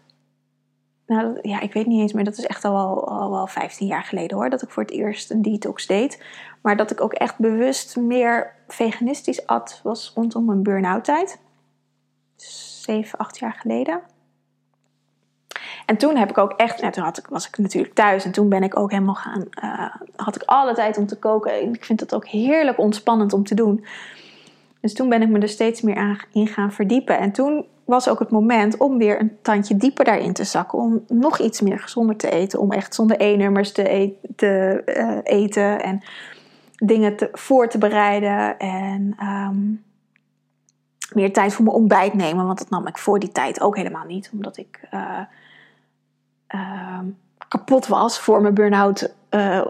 Nou, 1.05 1.39
ja, 1.41 1.59
ik 1.59 1.73
weet 1.73 1.85
niet 1.85 2.01
eens 2.01 2.13
meer. 2.13 2.23
Dat 2.23 2.37
is 2.37 2.45
echt 2.45 2.65
al 2.65 2.73
wel, 2.73 3.07
al 3.07 3.31
wel 3.31 3.47
15 3.47 3.87
jaar 3.87 4.03
geleden 4.03 4.37
hoor. 4.37 4.49
Dat 4.49 4.61
ik 4.61 4.69
voor 4.69 4.83
het 4.83 4.91
eerst 4.91 5.31
een 5.31 5.41
detox 5.41 5.87
deed. 5.87 6.23
Maar 6.61 6.77
dat 6.77 6.91
ik 6.91 7.01
ook 7.01 7.13
echt 7.13 7.37
bewust 7.37 7.95
meer 7.95 8.55
veganistisch 8.67 9.47
at. 9.47 9.79
Was 9.83 10.11
rondom 10.15 10.45
mijn 10.45 10.63
burn-out 10.63 11.03
tijd. 11.03 11.39
7, 12.35 13.19
8 13.19 13.39
jaar 13.39 13.53
geleden. 13.53 14.01
En 15.85 15.97
toen 15.97 16.15
heb 16.15 16.29
ik 16.29 16.37
ook 16.37 16.51
echt, 16.51 16.81
nou, 16.81 16.93
toen 16.93 17.03
had 17.03 17.17
ik, 17.17 17.27
was 17.27 17.47
ik 17.47 17.57
natuurlijk 17.57 17.93
thuis 17.93 18.25
en 18.25 18.31
toen 18.31 18.49
ben 18.49 18.63
ik 18.63 18.77
ook 18.77 18.91
helemaal 18.91 19.15
gaan, 19.15 19.45
uh, 19.63 19.95
had 20.15 20.35
ik 20.35 20.43
alle 20.45 20.73
tijd 20.73 20.97
om 20.97 21.07
te 21.07 21.19
koken. 21.19 21.73
Ik 21.73 21.85
vind 21.85 21.99
het 21.99 22.15
ook 22.15 22.27
heerlijk 22.27 22.77
ontspannend 22.79 23.33
om 23.33 23.43
te 23.43 23.55
doen. 23.55 23.85
Dus 24.79 24.93
toen 24.93 25.09
ben 25.09 25.21
ik 25.21 25.29
me 25.29 25.39
er 25.39 25.49
steeds 25.49 25.81
meer 25.81 25.95
aan, 25.95 26.17
in 26.31 26.47
gaan 26.47 26.71
verdiepen. 26.71 27.17
En 27.17 27.31
toen 27.31 27.65
was 27.85 28.09
ook 28.09 28.19
het 28.19 28.29
moment 28.29 28.77
om 28.77 28.97
weer 28.97 29.19
een 29.19 29.37
tandje 29.41 29.77
dieper 29.77 30.05
daarin 30.05 30.33
te 30.33 30.43
zakken. 30.43 30.79
Om 30.79 31.03
nog 31.07 31.39
iets 31.39 31.61
meer 31.61 31.79
gezonder 31.79 32.15
te 32.15 32.29
eten. 32.29 32.59
Om 32.59 32.71
echt 32.71 32.95
zonder 32.95 33.19
E-nummers 33.19 33.71
te, 33.71 33.93
e 33.93 34.13
te 34.35 34.81
uh, 34.85 35.37
eten. 35.39 35.83
En 35.83 36.03
dingen 36.75 37.15
voor 37.31 37.67
te 37.67 37.77
bereiden. 37.77 38.59
En 38.59 39.15
um, 39.21 39.83
meer 41.13 41.33
tijd 41.33 41.53
voor 41.53 41.65
mijn 41.65 41.77
ontbijt 41.77 42.13
nemen. 42.13 42.45
Want 42.45 42.57
dat 42.57 42.69
nam 42.69 42.87
ik 42.87 42.97
voor 42.97 43.19
die 43.19 43.31
tijd 43.31 43.61
ook 43.61 43.75
helemaal 43.75 44.05
niet. 44.05 44.29
Omdat 44.33 44.57
ik... 44.57 44.87
Uh, 44.93 45.19
uh, 46.55 46.99
kapot 47.47 47.87
was 47.87 48.19
voor 48.19 48.41
mijn 48.41 48.53
burn-out. 48.53 49.13
Uh, 49.29 49.65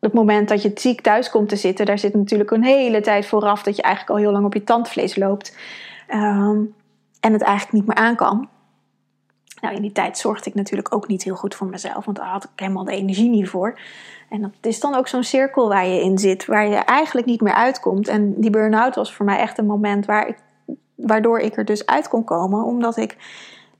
het 0.00 0.12
moment 0.12 0.48
dat 0.48 0.62
je 0.62 0.70
ziek 0.74 1.00
thuis 1.00 1.30
komt 1.30 1.48
te 1.48 1.56
zitten, 1.56 1.86
daar 1.86 1.98
zit 1.98 2.14
natuurlijk 2.14 2.50
een 2.50 2.64
hele 2.64 3.00
tijd 3.00 3.26
vooraf 3.26 3.62
dat 3.62 3.76
je 3.76 3.82
eigenlijk 3.82 4.14
al 4.14 4.24
heel 4.24 4.32
lang 4.32 4.44
op 4.44 4.54
je 4.54 4.64
tandvlees 4.64 5.16
loopt. 5.16 5.56
Um, 6.08 6.74
en 7.20 7.32
het 7.32 7.42
eigenlijk 7.42 7.72
niet 7.72 7.86
meer 7.86 8.04
aan 8.04 8.16
kan. 8.16 8.48
Nou, 9.60 9.74
in 9.74 9.82
die 9.82 9.92
tijd 9.92 10.18
zorgde 10.18 10.50
ik 10.50 10.56
natuurlijk 10.56 10.94
ook 10.94 11.08
niet 11.08 11.22
heel 11.22 11.36
goed 11.36 11.54
voor 11.54 11.66
mezelf, 11.66 12.04
want 12.04 12.16
daar 12.16 12.26
had 12.26 12.44
ik 12.44 12.50
helemaal 12.56 12.84
de 12.84 12.92
energie 12.92 13.28
niet 13.28 13.48
voor. 13.48 13.80
En 14.30 14.40
dat 14.40 14.52
is 14.60 14.80
dan 14.80 14.94
ook 14.94 15.08
zo'n 15.08 15.22
cirkel 15.22 15.68
waar 15.68 15.86
je 15.86 16.02
in 16.02 16.18
zit, 16.18 16.46
waar 16.46 16.68
je 16.68 16.76
eigenlijk 16.76 17.26
niet 17.26 17.40
meer 17.40 17.52
uitkomt. 17.52 18.08
En 18.08 18.40
die 18.40 18.50
burn-out 18.50 18.94
was 18.94 19.14
voor 19.14 19.24
mij 19.24 19.38
echt 19.38 19.58
een 19.58 19.66
moment 19.66 20.06
waar 20.06 20.28
ik, 20.28 20.38
waardoor 20.94 21.38
ik 21.38 21.56
er 21.56 21.64
dus 21.64 21.86
uit 21.86 22.08
kon 22.08 22.24
komen, 22.24 22.64
omdat 22.64 22.96
ik 22.96 23.16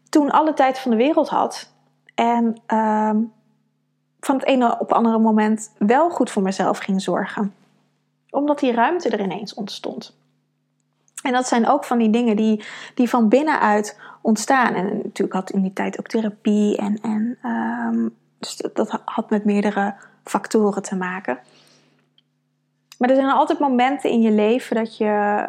toen 0.08 0.30
alle 0.30 0.54
tijd 0.54 0.78
van 0.78 0.90
de 0.90 0.96
wereld 0.96 1.28
had. 1.28 1.72
En 2.18 2.44
um, 2.76 3.32
van 4.20 4.36
het 4.36 4.44
ene 4.44 4.72
op 4.72 4.88
het 4.88 4.92
andere 4.92 5.18
moment 5.18 5.72
wel 5.78 6.10
goed 6.10 6.30
voor 6.30 6.42
mezelf 6.42 6.78
ging 6.78 7.02
zorgen. 7.02 7.54
Omdat 8.30 8.58
die 8.58 8.72
ruimte 8.72 9.08
er 9.08 9.20
ineens 9.20 9.54
ontstond. 9.54 10.16
En 11.22 11.32
dat 11.32 11.48
zijn 11.48 11.68
ook 11.68 11.84
van 11.84 11.98
die 11.98 12.10
dingen 12.10 12.36
die, 12.36 12.64
die 12.94 13.08
van 13.08 13.28
binnenuit 13.28 14.00
ontstaan. 14.20 14.74
En 14.74 14.84
natuurlijk 14.84 15.32
had 15.32 15.50
in 15.50 15.62
die 15.62 15.72
tijd 15.72 15.98
ook 15.98 16.06
therapie. 16.06 16.76
En, 16.76 16.98
en 17.02 17.38
um, 17.50 18.14
dus 18.38 18.56
dat 18.72 19.00
had 19.04 19.30
met 19.30 19.44
meerdere 19.44 19.94
factoren 20.24 20.82
te 20.82 20.96
maken. 20.96 21.38
Maar 22.98 23.10
er 23.10 23.16
zijn 23.16 23.30
altijd 23.30 23.58
momenten 23.58 24.10
in 24.10 24.20
je 24.20 24.30
leven 24.30 24.76
dat 24.76 24.96
je. 24.96 25.44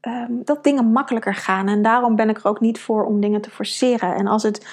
Um, 0.00 0.44
dat 0.44 0.64
dingen 0.64 0.92
makkelijker 0.92 1.34
gaan. 1.34 1.68
En 1.68 1.82
daarom 1.82 2.16
ben 2.16 2.28
ik 2.28 2.38
er 2.38 2.46
ook 2.46 2.60
niet 2.60 2.80
voor 2.80 3.04
om 3.04 3.20
dingen 3.20 3.40
te 3.40 3.50
forceren. 3.50 4.14
En 4.14 4.26
als 4.26 4.42
het 4.42 4.66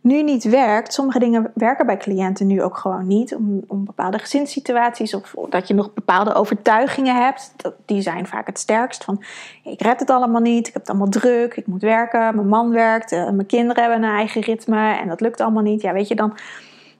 nu 0.00 0.22
niet 0.22 0.44
werkt. 0.44 0.92
Sommige 0.92 1.18
dingen 1.18 1.50
werken 1.54 1.86
bij 1.86 1.96
cliënten 1.96 2.46
nu 2.46 2.62
ook 2.62 2.76
gewoon 2.76 3.06
niet. 3.06 3.34
Om, 3.34 3.62
om 3.66 3.84
bepaalde 3.84 4.18
gezinssituaties 4.18 5.14
of 5.14 5.34
dat 5.48 5.68
je 5.68 5.74
nog 5.74 5.94
bepaalde 5.94 6.34
overtuigingen 6.34 7.22
hebt. 7.22 7.52
Die 7.84 8.00
zijn 8.00 8.26
vaak 8.26 8.46
het 8.46 8.58
sterkst. 8.58 9.04
Van 9.04 9.22
ik 9.64 9.82
red 9.82 10.00
het 10.00 10.10
allemaal 10.10 10.40
niet, 10.40 10.66
ik 10.66 10.72
heb 10.72 10.82
het 10.82 10.90
allemaal 10.90 11.08
druk, 11.08 11.56
ik 11.56 11.66
moet 11.66 11.82
werken, 11.82 12.34
mijn 12.34 12.48
man 12.48 12.70
werkt, 12.70 13.12
uh, 13.12 13.30
mijn 13.30 13.46
kinderen 13.46 13.82
hebben 13.82 14.02
een 14.02 14.14
eigen 14.14 14.42
ritme 14.42 14.96
en 14.96 15.08
dat 15.08 15.20
lukt 15.20 15.40
allemaal 15.40 15.62
niet. 15.62 15.80
Ja, 15.80 15.92
weet 15.92 16.08
je, 16.08 16.14
dan 16.14 16.36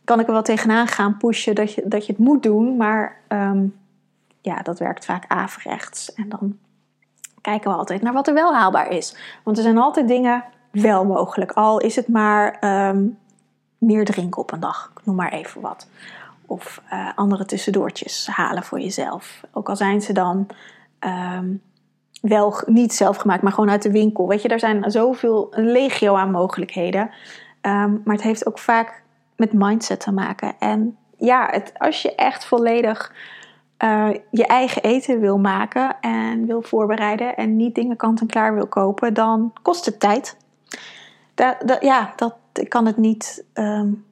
kan 0.05 0.21
ik 0.21 0.27
er 0.27 0.33
wel 0.33 0.43
tegenaan 0.43 0.87
gaan 0.87 1.17
pushen 1.17 1.55
dat 1.55 1.75
je, 1.75 1.83
dat 1.87 2.07
je 2.07 2.13
het 2.13 2.21
moet 2.21 2.43
doen. 2.43 2.77
Maar 2.77 3.17
um, 3.29 3.77
ja, 4.41 4.63
dat 4.63 4.79
werkt 4.79 5.05
vaak 5.05 5.25
averechts. 5.29 6.15
En 6.15 6.29
dan 6.29 6.59
kijken 7.41 7.71
we 7.71 7.77
altijd 7.77 8.03
naar 8.03 8.13
wat 8.13 8.29
er 8.29 8.35
wel 8.35 8.55
haalbaar 8.55 8.91
is. 8.91 9.17
Want 9.45 9.57
er 9.57 9.63
zijn 9.63 9.79
altijd 9.79 10.09
dingen 10.09 10.45
wel 10.71 11.05
mogelijk. 11.05 11.53
Al 11.53 11.79
is 11.81 11.97
het 11.97 12.09
maar 12.09 12.57
um, 12.91 13.19
meer 13.79 14.05
drinken 14.05 14.41
op 14.41 14.53
een 14.53 14.61
dag, 14.61 14.91
ik 14.97 15.07
noem 15.07 15.17
maar 15.17 15.33
even 15.33 15.61
wat. 15.61 15.89
Of 16.47 16.83
uh, 16.93 17.09
andere 17.15 17.45
tussendoortjes 17.45 18.27
halen 18.27 18.63
voor 18.63 18.81
jezelf. 18.81 19.41
Ook 19.53 19.69
al 19.69 19.77
zijn 19.77 20.03
ze 20.03 20.13
dan 20.13 20.47
um, 21.01 21.63
wel 22.21 22.63
niet 22.67 22.95
zelf 22.95 23.17
gemaakt, 23.17 23.43
maar 23.43 23.53
gewoon 23.53 23.71
uit 23.71 23.83
de 23.83 23.91
winkel. 23.91 24.29
Weet 24.29 24.43
je, 24.43 24.49
er 24.49 24.59
zijn 24.59 24.91
zoveel, 24.91 25.47
een 25.51 25.71
legio 25.71 26.15
aan 26.15 26.31
mogelijkheden. 26.31 27.11
Um, 27.63 28.01
maar 28.05 28.15
het 28.15 28.23
heeft 28.23 28.47
ook 28.47 28.59
vaak 28.59 29.03
met 29.37 29.53
mindset 29.53 30.01
te 30.01 30.13
maken. 30.13 30.55
En 30.59 30.97
ja, 31.17 31.49
het, 31.51 31.73
als 31.79 32.03
je 32.03 32.15
echt 32.15 32.45
volledig 32.45 33.13
uh, 33.85 34.09
je 34.31 34.47
eigen 34.47 34.83
eten 34.83 35.21
wil 35.21 35.39
maken 35.39 35.97
en 36.01 36.47
wil 36.47 36.63
voorbereiden 36.63 37.37
en 37.37 37.57
niet 37.57 37.75
dingen 37.75 37.97
kant-en-klaar 37.97 38.55
wil 38.55 38.67
kopen, 38.67 39.15
dan 39.15 39.53
kost 39.63 39.85
het 39.85 40.01
tijd 40.01 40.37
dat, 41.39 41.77
ja, 41.81 42.13
dat, 42.17 42.37
ik 42.53 42.69
kan 42.69 42.87
het 42.87 42.97
niet 42.97 43.45
um, 43.55 44.05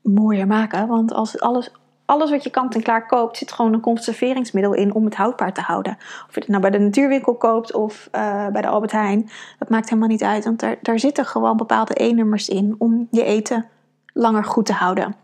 mooier 0.00 0.46
maken. 0.46 0.88
Want 0.88 1.12
als 1.12 1.40
alles, 1.40 1.72
alles 2.04 2.30
wat 2.30 2.42
je 2.44 2.50
kant 2.50 2.74
en 2.74 2.82
klaar 2.82 3.06
koopt, 3.06 3.36
zit 3.36 3.52
gewoon 3.52 3.72
een 3.72 3.80
conserveringsmiddel 3.80 4.72
in 4.72 4.94
om 4.94 5.04
het 5.04 5.14
houdbaar 5.14 5.52
te 5.52 5.60
houden. 5.60 5.96
Of 5.98 6.34
je 6.34 6.40
het 6.40 6.48
nou 6.48 6.60
bij 6.60 6.70
de 6.70 6.78
natuurwinkel 6.78 7.34
koopt 7.34 7.72
of 7.72 8.08
uh, 8.12 8.48
bij 8.48 8.62
de 8.62 8.68
Albert 8.68 8.92
Heijn, 8.92 9.30
dat 9.58 9.68
maakt 9.68 9.88
helemaal 9.88 10.08
niet 10.08 10.22
uit. 10.22 10.44
Want 10.44 10.60
daar, 10.60 10.76
daar 10.82 10.98
zitten 10.98 11.26
gewoon 11.26 11.56
bepaalde 11.56 12.02
E-nummers 12.02 12.48
in 12.48 12.74
om 12.78 13.08
je 13.10 13.24
eten 13.24 13.68
langer 14.12 14.44
goed 14.44 14.66
te 14.66 14.72
houden. 14.72 15.16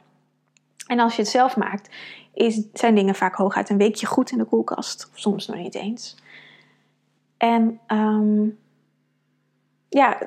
En 0.87 0.99
als 0.99 1.17
je 1.17 1.23
het 1.23 1.31
zelf 1.31 1.57
maakt, 1.57 1.89
is, 2.35 2.63
zijn 2.73 2.95
dingen 2.95 3.15
vaak 3.15 3.35
hooguit 3.35 3.71
een 3.71 3.77
weekje 3.77 4.07
goed 4.07 4.31
in 4.31 4.39
de 4.39 4.45
koelkast. 4.45 5.09
Of 5.13 5.19
soms 5.19 5.47
nog 5.47 5.57
niet 5.57 5.75
eens. 5.75 6.17
En 7.37 7.81
um, 7.89 8.59
ja, 9.89 10.19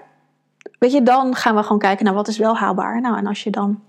weet 0.83 0.91
je, 0.91 1.03
dan 1.03 1.35
gaan 1.35 1.55
we 1.55 1.63
gewoon 1.63 1.79
kijken 1.79 2.05
naar 2.05 2.13
wat 2.13 2.27
is 2.27 2.37
wel 2.37 2.57
haalbaar. 2.57 3.01
Nou, 3.01 3.17
en 3.17 3.27
als 3.27 3.43
je 3.43 3.49
dan 3.49 3.81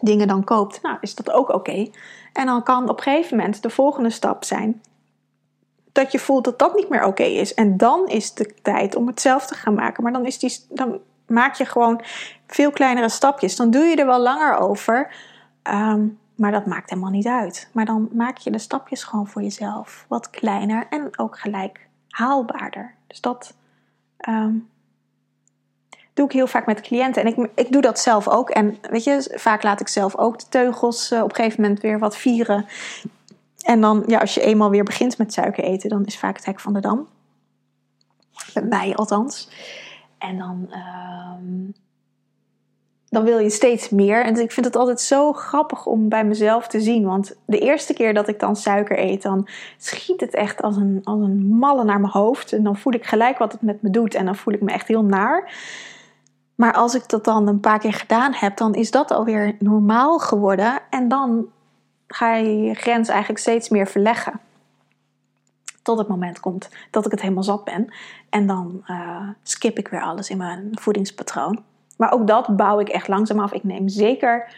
dingen 0.00 0.28
dan 0.28 0.44
koopt, 0.44 0.82
nou, 0.82 0.96
is 1.00 1.14
dat 1.14 1.30
ook 1.30 1.48
oké. 1.48 1.88
En 2.32 2.46
dan 2.46 2.62
kan 2.62 2.88
op 2.88 2.96
een 2.96 3.02
gegeven 3.02 3.36
moment 3.36 3.62
de 3.62 3.70
volgende 3.70 4.10
stap 4.10 4.44
zijn 4.44 4.82
dat 5.92 6.12
je 6.12 6.18
voelt 6.18 6.44
dat 6.44 6.58
dat 6.58 6.74
niet 6.74 6.88
meer 6.88 7.04
oké 7.04 7.22
is. 7.22 7.54
En 7.54 7.76
dan 7.76 8.08
is 8.08 8.34
de 8.34 8.54
tijd 8.62 8.96
om 8.96 9.06
het 9.06 9.20
zelf 9.20 9.46
te 9.46 9.54
gaan 9.54 9.74
maken. 9.74 10.02
Maar 10.02 10.12
dan, 10.12 10.26
is 10.26 10.38
die, 10.38 10.58
dan 10.68 10.98
maak 11.26 11.54
je 11.54 11.64
gewoon 11.64 12.00
veel 12.46 12.70
kleinere 12.70 13.08
stapjes. 13.08 13.56
Dan 13.56 13.70
doe 13.70 13.84
je 13.84 13.96
er 13.96 14.06
wel 14.06 14.20
langer 14.20 14.56
over. 14.56 15.14
Ehm, 15.62 16.06
maar 16.34 16.52
dat 16.52 16.66
maakt 16.66 16.90
helemaal 16.90 17.10
niet 17.10 17.26
uit. 17.26 17.70
Maar 17.72 17.84
dan 17.84 18.08
maak 18.12 18.36
je 18.36 18.50
de 18.50 18.58
stapjes 18.58 19.04
gewoon 19.04 19.26
voor 19.26 19.42
jezelf 19.42 20.04
wat 20.08 20.30
kleiner 20.30 20.86
en 20.90 21.18
ook 21.18 21.38
gelijk 21.38 21.88
haalbaarder. 22.08 22.94
Dus 23.06 23.20
dat 23.20 23.54
ehm, 24.16 24.54
doe 26.16 26.26
ik 26.26 26.32
heel 26.32 26.46
vaak 26.46 26.66
met 26.66 26.80
cliënten. 26.80 27.22
En 27.22 27.28
ik, 27.28 27.50
ik 27.54 27.72
doe 27.72 27.82
dat 27.82 27.98
zelf 27.98 28.28
ook. 28.28 28.50
En 28.50 28.76
weet 28.90 29.04
je, 29.04 29.34
vaak 29.34 29.62
laat 29.62 29.80
ik 29.80 29.88
zelf 29.88 30.16
ook 30.16 30.38
de 30.38 30.48
teugels 30.48 31.12
uh, 31.12 31.22
op 31.22 31.28
een 31.28 31.34
gegeven 31.34 31.60
moment 31.60 31.80
weer 31.80 31.98
wat 31.98 32.16
vieren. 32.16 32.66
En 33.62 33.80
dan, 33.80 34.04
ja, 34.06 34.18
als 34.18 34.34
je 34.34 34.40
eenmaal 34.40 34.70
weer 34.70 34.84
begint 34.84 35.18
met 35.18 35.32
suiker 35.32 35.64
eten, 35.64 35.88
dan 35.88 36.04
is 36.04 36.18
vaak 36.18 36.36
het 36.36 36.44
hek 36.44 36.60
van 36.60 36.72
de 36.72 36.80
dam. 36.80 37.06
Bij 38.54 38.62
mij 38.62 38.94
althans. 38.94 39.48
En 40.18 40.38
dan, 40.38 40.70
um, 40.72 41.74
dan 43.08 43.24
wil 43.24 43.38
je 43.38 43.50
steeds 43.50 43.88
meer. 43.88 44.24
En 44.24 44.36
ik 44.36 44.52
vind 44.52 44.66
het 44.66 44.76
altijd 44.76 45.00
zo 45.00 45.32
grappig 45.32 45.86
om 45.86 46.08
bij 46.08 46.24
mezelf 46.24 46.68
te 46.68 46.80
zien. 46.80 47.04
Want 47.04 47.36
de 47.46 47.58
eerste 47.58 47.92
keer 47.92 48.14
dat 48.14 48.28
ik 48.28 48.40
dan 48.40 48.56
suiker 48.56 48.98
eet, 48.98 49.22
dan 49.22 49.48
schiet 49.78 50.20
het 50.20 50.34
echt 50.34 50.62
als 50.62 50.76
een, 50.76 51.00
als 51.04 51.20
een 51.20 51.46
malle 51.46 51.84
naar 51.84 52.00
mijn 52.00 52.12
hoofd. 52.12 52.52
En 52.52 52.62
dan 52.62 52.76
voel 52.76 52.92
ik 52.92 53.06
gelijk 53.06 53.38
wat 53.38 53.52
het 53.52 53.62
met 53.62 53.82
me 53.82 53.90
doet. 53.90 54.14
En 54.14 54.24
dan 54.24 54.36
voel 54.36 54.54
ik 54.54 54.62
me 54.62 54.72
echt 54.72 54.88
heel 54.88 55.04
naar. 55.04 55.52
Maar 56.56 56.72
als 56.72 56.94
ik 56.94 57.08
dat 57.08 57.24
dan 57.24 57.46
een 57.46 57.60
paar 57.60 57.78
keer 57.78 57.92
gedaan 57.92 58.34
heb, 58.34 58.56
dan 58.56 58.74
is 58.74 58.90
dat 58.90 59.10
alweer 59.10 59.56
normaal 59.58 60.18
geworden. 60.18 60.80
En 60.90 61.08
dan 61.08 61.46
ga 62.06 62.34
je 62.34 62.74
grens 62.74 63.08
eigenlijk 63.08 63.40
steeds 63.40 63.68
meer 63.68 63.86
verleggen. 63.86 64.40
Tot 65.82 65.98
het 65.98 66.08
moment 66.08 66.40
komt 66.40 66.68
dat 66.90 67.04
ik 67.04 67.10
het 67.10 67.20
helemaal 67.20 67.42
zat 67.42 67.64
ben. 67.64 67.92
En 68.28 68.46
dan 68.46 68.82
uh, 68.86 69.28
skip 69.42 69.78
ik 69.78 69.88
weer 69.88 70.02
alles 70.02 70.30
in 70.30 70.36
mijn 70.36 70.68
voedingspatroon. 70.72 71.62
Maar 71.96 72.12
ook 72.12 72.26
dat 72.26 72.56
bouw 72.56 72.80
ik 72.80 72.88
echt 72.88 73.08
langzaam 73.08 73.40
af. 73.40 73.52
Ik 73.52 73.64
neem 73.64 73.88
zeker 73.88 74.54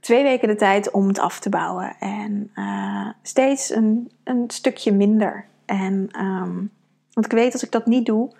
twee 0.00 0.22
weken 0.22 0.48
de 0.48 0.54
tijd 0.54 0.90
om 0.90 1.08
het 1.08 1.18
af 1.18 1.40
te 1.40 1.48
bouwen. 1.48 1.96
En 1.98 2.50
uh, 2.54 3.08
steeds 3.22 3.70
een, 3.74 4.10
een 4.24 4.44
stukje 4.46 4.92
minder. 4.92 5.46
En, 5.64 6.08
um, 6.24 6.70
want 7.12 7.26
ik 7.26 7.32
weet 7.32 7.52
als 7.52 7.64
ik 7.64 7.72
dat 7.72 7.86
niet 7.86 8.06
doe, 8.06 8.30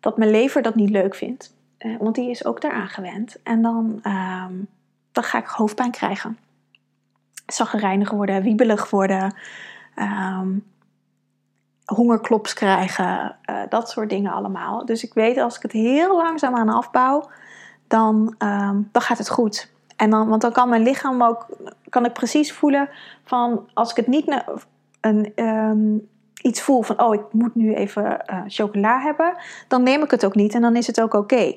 dat 0.00 0.18
mijn 0.18 0.30
lever 0.30 0.62
dat 0.62 0.74
niet 0.74 0.90
leuk 0.90 1.14
vindt. 1.14 1.54
Uh, 1.84 1.96
want 1.98 2.14
die 2.14 2.30
is 2.30 2.44
ook 2.44 2.60
daaraan 2.60 2.88
gewend. 2.88 3.42
En 3.42 3.62
dan, 3.62 4.00
um, 4.06 4.66
dan 5.12 5.24
ga 5.24 5.38
ik 5.38 5.46
hoofdpijn 5.46 5.90
krijgen 5.90 6.38
zaggerijnig 7.46 8.10
worden, 8.10 8.42
wiebelig 8.42 8.90
worden, 8.90 9.34
um, 9.98 10.64
hongerklops 11.84 12.52
krijgen, 12.52 13.36
uh, 13.50 13.60
dat 13.68 13.90
soort 13.90 14.10
dingen 14.10 14.32
allemaal. 14.32 14.86
Dus 14.86 15.04
ik 15.04 15.14
weet 15.14 15.38
als 15.38 15.56
ik 15.56 15.62
het 15.62 15.72
heel 15.72 16.16
langzaam 16.16 16.54
aan 16.54 16.68
afbouw, 16.68 17.30
dan, 17.88 18.34
um, 18.38 18.88
dan 18.92 19.02
gaat 19.02 19.18
het 19.18 19.30
goed. 19.30 19.72
En 19.96 20.10
dan, 20.10 20.28
want 20.28 20.42
dan 20.42 20.52
kan 20.52 20.68
mijn 20.68 20.82
lichaam 20.82 21.22
ook, 21.22 21.46
kan 21.88 22.04
ik 22.04 22.12
precies 22.12 22.52
voelen 22.52 22.88
van 23.24 23.68
als 23.74 23.90
ik 23.90 23.96
het 23.96 24.06
niet 24.06 24.44
een, 25.00 26.08
iets 26.42 26.60
voel 26.60 26.82
van 26.82 27.02
oh 27.02 27.14
ik 27.14 27.22
moet 27.30 27.54
nu 27.54 27.74
even 27.74 28.24
uh, 28.30 28.40
chocola 28.46 29.00
hebben, 29.00 29.34
dan 29.68 29.82
neem 29.82 30.02
ik 30.02 30.10
het 30.10 30.24
ook 30.24 30.34
niet 30.34 30.54
en 30.54 30.60
dan 30.60 30.76
is 30.76 30.86
het 30.86 31.00
ook 31.00 31.14
oké. 31.14 31.54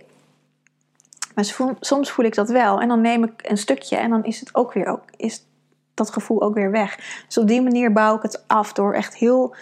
Maar 1.37 1.75
soms 1.79 2.11
voel 2.11 2.25
ik 2.25 2.35
dat 2.35 2.49
wel 2.49 2.79
en 2.79 2.87
dan 2.87 3.01
neem 3.01 3.23
ik 3.23 3.31
een 3.49 3.57
stukje 3.57 3.95
en 3.95 4.09
dan 4.09 4.23
is 4.23 4.39
het 4.39 4.55
ook 4.55 4.73
weer 4.73 4.87
ook, 4.87 5.01
is 5.17 5.45
dat 5.93 6.09
gevoel 6.09 6.41
ook 6.41 6.53
weer 6.53 6.71
weg. 6.71 7.23
Dus 7.25 7.37
op 7.37 7.47
die 7.47 7.61
manier 7.61 7.93
bouw 7.93 8.15
ik 8.15 8.21
het 8.21 8.43
af 8.47 8.73
door 8.73 8.93
echt 8.93 9.15
heel 9.15 9.55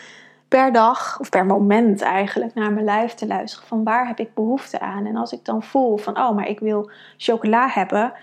per 0.47 0.73
dag 0.73 1.19
of 1.19 1.29
per 1.29 1.45
moment 1.45 2.01
eigenlijk 2.01 2.53
naar 2.53 2.71
mijn 2.71 2.85
lijf 2.85 3.13
te 3.13 3.27
luisteren. 3.27 3.67
Van 3.67 3.83
waar 3.83 4.07
heb 4.07 4.19
ik 4.19 4.33
behoefte 4.33 4.79
aan? 4.79 5.05
En 5.05 5.15
als 5.15 5.31
ik 5.31 5.45
dan 5.45 5.63
voel 5.63 5.97
van 5.97 6.17
oh, 6.17 6.35
maar 6.35 6.47
ik 6.47 6.59
wil 6.59 6.89
chocola 7.17 7.67
hebben. 7.67 8.13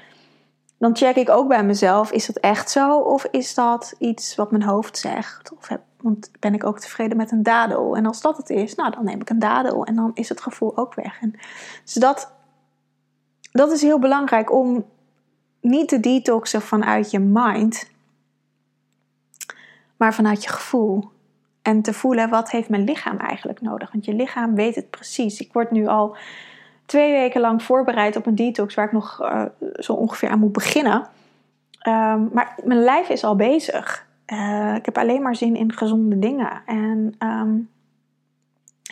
Dan 0.79 0.97
check 0.97 1.17
ik 1.17 1.31
ook 1.31 1.49
bij 1.49 1.65
mezelf, 1.65 2.12
is 2.12 2.27
dat 2.27 2.37
echt 2.37 2.71
zo? 2.71 2.99
Of 2.99 3.25
is 3.31 3.55
dat 3.55 3.95
iets 3.99 4.35
wat 4.35 4.51
mijn 4.51 4.62
hoofd 4.62 4.99
zegt? 4.99 5.53
Of 5.59 5.69
heb, 5.69 5.81
want 6.01 6.31
ben 6.41 6.55
ik 6.55 6.65
ook 6.65 6.79
tevreden 6.79 7.17
met 7.17 7.31
een 7.31 7.43
dadel? 7.43 7.97
En 7.97 8.07
als 8.07 8.21
dat 8.21 8.37
het 8.37 8.51
is, 8.51 8.75
nou 8.75 8.91
dan 8.91 9.05
neem 9.05 9.21
ik 9.21 9.31
een 9.31 9.38
dadel. 9.38 9.85
En 9.85 9.95
dan 9.95 10.11
is 10.15 10.29
het 10.29 10.41
gevoel 10.41 10.77
ook 10.77 10.95
weg. 10.95 11.21
En 11.21 11.35
dus 11.85 11.95
dat, 11.95 12.33
dat 13.53 13.73
is 13.73 13.83
heel 13.83 13.99
belangrijk 13.99 14.53
om 14.53 14.85
niet 15.61 15.88
te 15.88 16.01
detoxen 16.01 16.62
vanuit 16.62 17.11
je 17.11 17.19
mind 17.19 17.91
maar 20.03 20.15
vanuit 20.15 20.43
je 20.43 20.49
gevoel. 20.49 21.11
En 21.62 21.83
te 21.83 21.93
voelen 21.93 22.31
wat 22.31 22.51
heeft 22.51 22.69
mijn 22.69 22.85
lichaam 22.85 23.17
eigenlijk 23.17 23.61
nodig. 23.61 23.93
Want 23.93 24.05
je 24.05 24.15
lichaam 24.15 24.55
weet 24.55 24.75
het 24.75 24.91
precies. 24.91 25.41
Ik 25.41 25.53
word 25.53 25.71
nu 25.71 25.87
al 25.87 26.17
twee 26.87 27.12
weken 27.12 27.41
lang 27.41 27.62
voorbereid 27.62 28.17
op 28.17 28.27
een 28.27 28.35
detox 28.35 28.75
waar 28.75 28.87
ik 28.87 28.93
nog 28.93 29.19
uh, 29.23 29.45
zo 29.75 29.93
ongeveer 29.93 30.29
aan 30.29 30.38
moet 30.38 30.53
beginnen. 30.53 31.09
Um, 31.88 32.31
maar 32.33 32.55
mijn 32.65 32.83
lijf 32.83 33.09
is 33.09 33.25
al 33.25 33.37
bezig. 33.37 34.07
Uh, 34.27 34.75
ik 34.75 34.85
heb 34.85 34.99
alleen 34.99 35.23
maar 35.23 35.37
zin 35.37 35.57
in 35.57 35.73
gezonde 35.73 36.19
dingen. 36.19 36.62
En 36.67 37.15
um, 37.19 37.69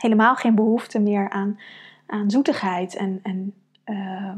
helemaal 0.00 0.34
geen 0.34 0.54
behoefte 0.54 0.98
meer 0.98 1.30
aan, 1.30 1.60
aan 2.06 2.30
zoetigheid 2.30 2.96
en, 2.96 3.20
en 3.22 3.54
uh, 3.86 4.32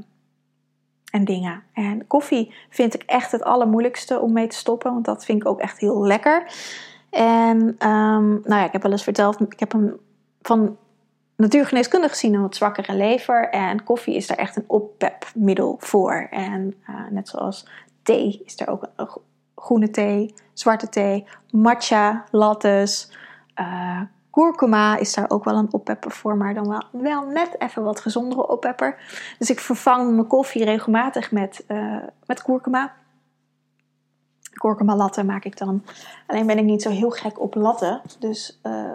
en 1.13 1.25
dingen. 1.25 1.63
En 1.73 2.07
koffie 2.07 2.55
vind 2.69 2.95
ik 2.95 3.03
echt 3.03 3.33
het 3.33 3.43
allermoeilijkste 3.43 4.21
om 4.21 4.33
mee 4.33 4.47
te 4.47 4.57
stoppen, 4.57 4.93
want 4.93 5.05
dat 5.05 5.25
vind 5.25 5.41
ik 5.41 5.49
ook 5.49 5.61
echt 5.61 5.79
heel 5.79 6.07
lekker. 6.07 6.53
En 7.11 7.59
um, 7.59 8.29
nou 8.29 8.43
ja, 8.45 8.65
ik 8.65 8.73
heb 8.73 8.83
wel 8.83 8.93
eens 8.93 9.03
verteld, 9.03 9.41
ik 9.41 9.61
heb 9.61 9.73
een 9.73 9.93
van 10.43 10.77
natuurgeneeskundig 11.37 12.11
gezien 12.11 12.35
een 12.35 12.41
wat 12.41 12.57
zwakkere 12.57 12.95
lever. 12.95 13.49
En 13.49 13.85
koffie 13.85 14.15
is 14.15 14.27
daar 14.27 14.37
echt 14.37 14.57
een 14.57 14.65
oppepmiddel 14.67 15.77
voor. 15.79 16.27
En 16.31 16.75
uh, 16.91 16.97
net 17.11 17.29
zoals 17.29 17.67
thee 18.03 18.43
is 18.45 18.61
er 18.61 18.69
ook 18.69 18.91
groene 19.55 19.91
thee, 19.91 20.35
zwarte 20.53 20.89
thee, 20.89 21.27
matcha, 21.51 22.25
lattes, 22.31 23.13
uh, 23.61 24.01
Kurkuma 24.33 24.97
is 24.97 25.15
daar 25.15 25.31
ook 25.31 25.45
wel 25.45 25.57
een 25.57 25.73
oppepper 25.73 26.11
voor, 26.11 26.37
maar 26.37 26.55
dan 26.55 26.85
wel, 26.91 27.27
net 27.27 27.55
even 27.59 27.83
wat 27.83 28.01
gezondere 28.01 28.49
oppepper. 28.49 28.99
Dus 29.39 29.51
ik 29.51 29.61
vervang 29.61 30.15
mijn 30.15 30.27
koffie 30.27 30.65
regelmatig 30.65 31.31
met, 31.31 31.65
uh, 31.69 31.97
met 32.27 32.43
kurkuma. 32.43 32.93
Kurkuma 34.53 34.97
latte 34.97 35.25
maak 35.25 35.45
ik 35.45 35.59
dan. 35.59 35.83
Alleen 36.27 36.47
ben 36.47 36.59
ik 36.59 36.65
niet 36.65 36.83
zo 36.83 36.91
heel 36.91 37.11
gek 37.11 37.41
op 37.41 37.55
latte, 37.55 38.01
dus 38.19 38.61
uh, 38.63 38.93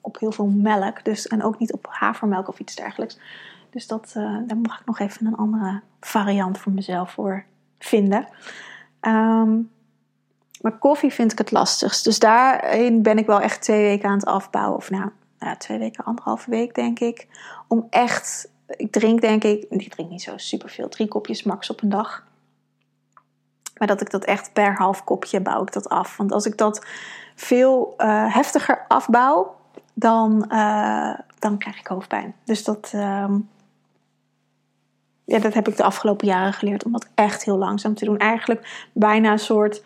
op 0.00 0.18
heel 0.18 0.32
veel 0.32 0.46
melk. 0.46 1.04
Dus, 1.04 1.26
en 1.26 1.42
ook 1.42 1.58
niet 1.58 1.72
op 1.72 1.86
havermelk 1.90 2.48
of 2.48 2.58
iets 2.58 2.74
dergelijks. 2.74 3.18
Dus 3.70 3.86
dat, 3.86 4.14
uh, 4.16 4.38
daar 4.46 4.58
mag 4.58 4.80
ik 4.80 4.86
nog 4.86 4.98
even 4.98 5.26
een 5.26 5.36
andere 5.36 5.80
variant 6.00 6.58
voor 6.58 6.72
mezelf 6.72 7.10
voor 7.10 7.44
vinden. 7.78 8.26
Um, 9.00 9.70
maar 10.62 10.78
koffie 10.78 11.12
vind 11.12 11.32
ik 11.32 11.38
het 11.38 11.50
lastigst. 11.50 12.04
Dus 12.04 12.18
daarin 12.18 13.02
ben 13.02 13.18
ik 13.18 13.26
wel 13.26 13.40
echt 13.40 13.62
twee 13.62 13.82
weken 13.82 14.08
aan 14.08 14.16
het 14.16 14.26
afbouwen. 14.26 14.76
Of 14.76 14.90
nou, 14.90 15.10
nou 15.38 15.56
twee 15.56 15.78
weken, 15.78 16.04
anderhalve 16.04 16.50
week 16.50 16.74
denk 16.74 16.98
ik. 16.98 17.26
Om 17.68 17.86
echt, 17.90 18.50
ik 18.66 18.92
drink 18.92 19.20
denk 19.20 19.44
ik, 19.44 19.66
ik 19.70 19.94
drink 19.94 20.10
niet 20.10 20.22
zo 20.22 20.36
superveel, 20.36 20.88
drie 20.88 21.08
kopjes 21.08 21.42
max 21.42 21.70
op 21.70 21.82
een 21.82 21.88
dag. 21.88 22.24
Maar 23.78 23.88
dat 23.88 24.00
ik 24.00 24.10
dat 24.10 24.24
echt 24.24 24.52
per 24.52 24.74
half 24.76 25.04
kopje 25.04 25.40
bouw 25.40 25.62
ik 25.62 25.72
dat 25.72 25.88
af. 25.88 26.16
Want 26.16 26.32
als 26.32 26.46
ik 26.46 26.58
dat 26.58 26.86
veel 27.34 27.94
uh, 27.98 28.34
heftiger 28.34 28.84
afbouw, 28.88 29.56
dan, 29.94 30.44
uh, 30.48 31.14
dan 31.38 31.58
krijg 31.58 31.78
ik 31.78 31.86
hoofdpijn. 31.86 32.34
Dus 32.44 32.64
dat, 32.64 32.92
uh, 32.94 33.34
ja, 35.24 35.38
dat 35.38 35.54
heb 35.54 35.68
ik 35.68 35.76
de 35.76 35.82
afgelopen 35.82 36.26
jaren 36.26 36.52
geleerd 36.52 36.84
om 36.84 36.92
dat 36.92 37.08
echt 37.14 37.44
heel 37.44 37.56
langzaam 37.56 37.94
te 37.94 38.04
doen. 38.04 38.18
Eigenlijk 38.18 38.88
bijna 38.92 39.32
een 39.32 39.38
soort 39.38 39.82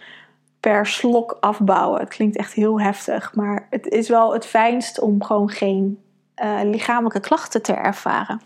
per 0.67 0.87
slok 0.87 1.37
afbouwen. 1.41 2.01
Het 2.01 2.09
klinkt 2.09 2.37
echt 2.37 2.53
heel 2.53 2.81
heftig, 2.81 3.35
maar 3.35 3.67
het 3.71 3.87
is 3.87 4.09
wel 4.09 4.33
het 4.33 4.47
fijnst 4.47 5.01
om 5.01 5.23
gewoon 5.23 5.51
geen 5.51 6.03
uh, 6.43 6.61
lichamelijke 6.63 7.21
klachten 7.21 7.63
te 7.63 7.73
ervaren. 7.73 8.41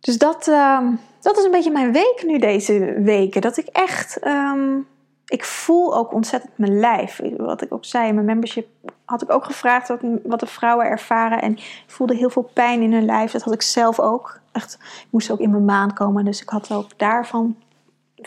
Dus 0.00 0.18
dat, 0.18 0.48
uh, 0.48 0.88
dat 1.20 1.38
is 1.38 1.44
een 1.44 1.50
beetje 1.50 1.70
mijn 1.70 1.92
week 1.92 2.22
nu 2.26 2.38
deze 2.38 3.00
weken. 3.02 3.40
Dat 3.40 3.56
ik 3.56 3.66
echt, 3.66 4.26
um, 4.26 4.86
ik 5.26 5.44
voel 5.44 5.96
ook 5.96 6.12
ontzettend 6.12 6.58
mijn 6.58 6.78
lijf. 6.78 7.20
Wat 7.36 7.62
ik 7.62 7.72
ook 7.72 7.84
zei, 7.84 8.08
in 8.08 8.14
mijn 8.14 8.26
membership 8.26 8.68
had 9.04 9.22
ik 9.22 9.32
ook 9.32 9.44
gevraagd 9.44 9.88
wat, 9.88 10.00
wat 10.22 10.40
de 10.40 10.46
vrouwen 10.46 10.86
ervaren. 10.86 11.42
En 11.42 11.52
ik 11.52 11.84
voelde 11.86 12.16
heel 12.16 12.30
veel 12.30 12.50
pijn 12.52 12.82
in 12.82 12.92
hun 12.92 13.04
lijf. 13.04 13.32
Dat 13.32 13.42
had 13.42 13.54
ik 13.54 13.62
zelf 13.62 14.00
ook. 14.00 14.40
Echt, 14.52 14.78
ik 14.80 15.08
moest 15.10 15.30
ook 15.30 15.40
in 15.40 15.50
mijn 15.50 15.64
maan 15.64 15.94
komen. 15.94 16.24
Dus 16.24 16.42
ik 16.42 16.48
had 16.48 16.72
ook 16.72 16.98
daarvan 16.98 17.56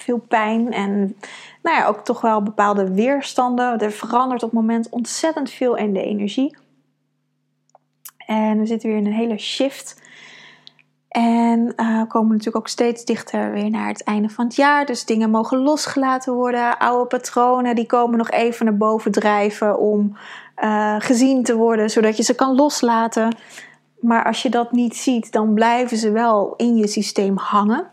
veel 0.01 0.19
pijn 0.27 0.73
en 0.73 1.15
nou 1.63 1.77
ja, 1.77 1.86
ook 1.86 1.99
toch 1.99 2.21
wel 2.21 2.43
bepaalde 2.43 2.93
weerstanden. 2.93 3.79
Er 3.79 3.91
verandert 3.91 4.43
op 4.43 4.51
het 4.51 4.60
moment 4.60 4.89
ontzettend 4.89 5.49
veel 5.49 5.75
in 5.75 5.93
de 5.93 6.03
energie. 6.03 6.58
En 8.25 8.60
we 8.60 8.65
zitten 8.65 8.89
weer 8.89 8.97
in 8.97 9.05
een 9.05 9.13
hele 9.13 9.38
shift. 9.38 10.03
En 11.08 11.73
uh, 11.75 12.01
komen 12.08 12.29
natuurlijk 12.29 12.58
ook 12.58 12.67
steeds 12.67 13.05
dichter 13.05 13.51
weer 13.51 13.69
naar 13.69 13.88
het 13.88 14.03
einde 14.03 14.29
van 14.29 14.45
het 14.45 14.55
jaar. 14.55 14.86
Dus 14.86 15.05
dingen 15.05 15.29
mogen 15.29 15.58
losgelaten 15.58 16.34
worden. 16.34 16.77
Oude 16.77 17.05
patronen 17.05 17.75
die 17.75 17.86
komen 17.86 18.17
nog 18.17 18.31
even 18.31 18.65
naar 18.65 18.77
boven 18.77 19.12
drijven 19.12 19.79
om 19.79 20.17
uh, 20.63 20.95
gezien 20.99 21.43
te 21.43 21.55
worden, 21.55 21.89
zodat 21.89 22.17
je 22.17 22.23
ze 22.23 22.36
kan 22.36 22.55
loslaten. 22.55 23.36
Maar 23.99 24.25
als 24.25 24.41
je 24.41 24.49
dat 24.49 24.71
niet 24.71 24.95
ziet, 24.95 25.31
dan 25.31 25.53
blijven 25.53 25.97
ze 25.97 26.12
wel 26.12 26.53
in 26.58 26.75
je 26.75 26.88
systeem 26.88 27.38
hangen. 27.38 27.88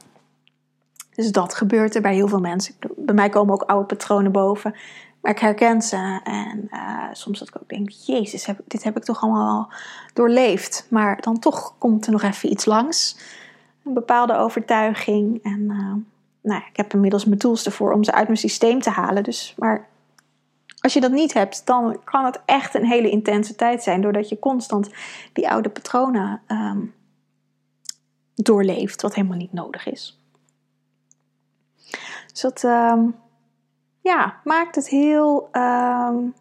Dus 1.14 1.32
dat 1.32 1.54
gebeurt 1.54 1.94
er 1.94 2.02
bij 2.02 2.14
heel 2.14 2.28
veel 2.28 2.40
mensen. 2.40 2.74
Bij 2.96 3.14
mij 3.14 3.28
komen 3.28 3.54
ook 3.54 3.62
oude 3.62 3.86
patronen 3.86 4.32
boven. 4.32 4.74
Maar 5.20 5.32
ik 5.32 5.38
herken 5.38 5.82
ze. 5.82 6.20
En 6.24 6.68
uh, 6.70 7.04
soms 7.12 7.38
dat 7.38 7.48
ik 7.48 7.56
ook 7.62 7.68
denk, 7.68 7.90
jezus, 7.90 8.48
dit 8.64 8.82
heb 8.82 8.96
ik 8.96 9.04
toch 9.04 9.22
allemaal 9.22 9.72
doorleefd. 10.12 10.86
Maar 10.90 11.20
dan 11.20 11.38
toch 11.38 11.74
komt 11.78 12.06
er 12.06 12.12
nog 12.12 12.22
even 12.22 12.50
iets 12.50 12.64
langs. 12.64 13.16
Een 13.84 13.94
bepaalde 13.94 14.36
overtuiging. 14.36 15.42
En 15.42 15.60
uh, 15.60 15.94
nou 16.42 16.62
ik 16.68 16.76
heb 16.76 16.94
inmiddels 16.94 17.24
mijn 17.24 17.38
tools 17.38 17.66
ervoor 17.66 17.92
om 17.92 18.04
ze 18.04 18.12
uit 18.12 18.26
mijn 18.26 18.38
systeem 18.38 18.80
te 18.80 18.90
halen. 18.90 19.22
Dus, 19.22 19.54
maar 19.58 19.88
als 20.80 20.92
je 20.92 21.00
dat 21.00 21.12
niet 21.12 21.32
hebt, 21.32 21.66
dan 21.66 22.00
kan 22.04 22.24
het 22.24 22.40
echt 22.44 22.74
een 22.74 22.86
hele 22.86 23.10
intense 23.10 23.54
tijd 23.54 23.82
zijn. 23.82 24.00
Doordat 24.00 24.28
je 24.28 24.38
constant 24.38 24.90
die 25.32 25.48
oude 25.50 25.68
patronen 25.68 26.40
um, 26.48 26.94
doorleeft. 28.34 29.02
Wat 29.02 29.14
helemaal 29.14 29.36
niet 29.36 29.52
nodig 29.52 29.86
is. 29.86 30.21
Dus 32.32 32.40
dat 32.40 32.62
um, 32.62 33.14
ja, 34.00 34.34
maakt 34.44 34.74
het 34.74 34.88
heel 34.88 35.48
um, 35.52 36.34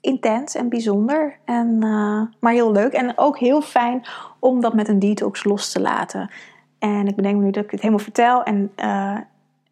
intens 0.00 0.54
en 0.54 0.68
bijzonder. 0.68 1.38
En, 1.44 1.68
uh, 1.84 2.22
maar 2.40 2.52
heel 2.52 2.72
leuk. 2.72 2.92
En 2.92 3.18
ook 3.18 3.38
heel 3.38 3.60
fijn 3.60 4.06
om 4.38 4.60
dat 4.60 4.74
met 4.74 4.88
een 4.88 4.98
detox 4.98 5.44
los 5.44 5.72
te 5.72 5.80
laten. 5.80 6.30
En 6.78 7.06
ik 7.06 7.16
bedenk 7.16 7.36
me 7.36 7.44
nu 7.44 7.50
dat 7.50 7.64
ik 7.64 7.70
het 7.70 7.80
helemaal 7.80 8.04
vertel. 8.04 8.42
En 8.42 8.72
uh, 8.76 9.18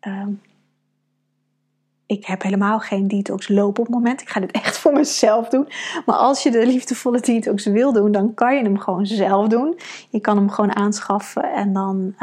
um, 0.07 0.41
ik 2.07 2.27
heb 2.27 2.43
helemaal 2.43 2.79
geen 2.79 3.09
detox 3.09 3.49
lopen 3.49 3.81
op 3.81 3.87
het 3.87 3.95
moment. 3.95 4.21
Ik 4.21 4.29
ga 4.29 4.41
dit 4.41 4.51
echt 4.51 4.79
voor 4.81 4.93
mezelf 4.93 5.49
doen. 5.49 5.69
Maar 6.07 6.17
als 6.17 6.43
je 6.43 6.51
de 6.51 6.67
liefdevolle 6.67 7.21
detox 7.21 7.67
wil 7.67 7.93
doen, 7.93 8.13
dan 8.13 8.35
kan 8.35 8.57
je 8.57 8.63
hem 8.63 8.79
gewoon 8.79 9.07
zelf 9.07 9.49
doen. 9.49 9.79
Je 10.11 10.21
kan 10.21 10.37
hem 10.37 10.51
gewoon 10.51 10.77
aanschaffen 10.77 11.53
en 11.53 11.73
dan 11.73 12.15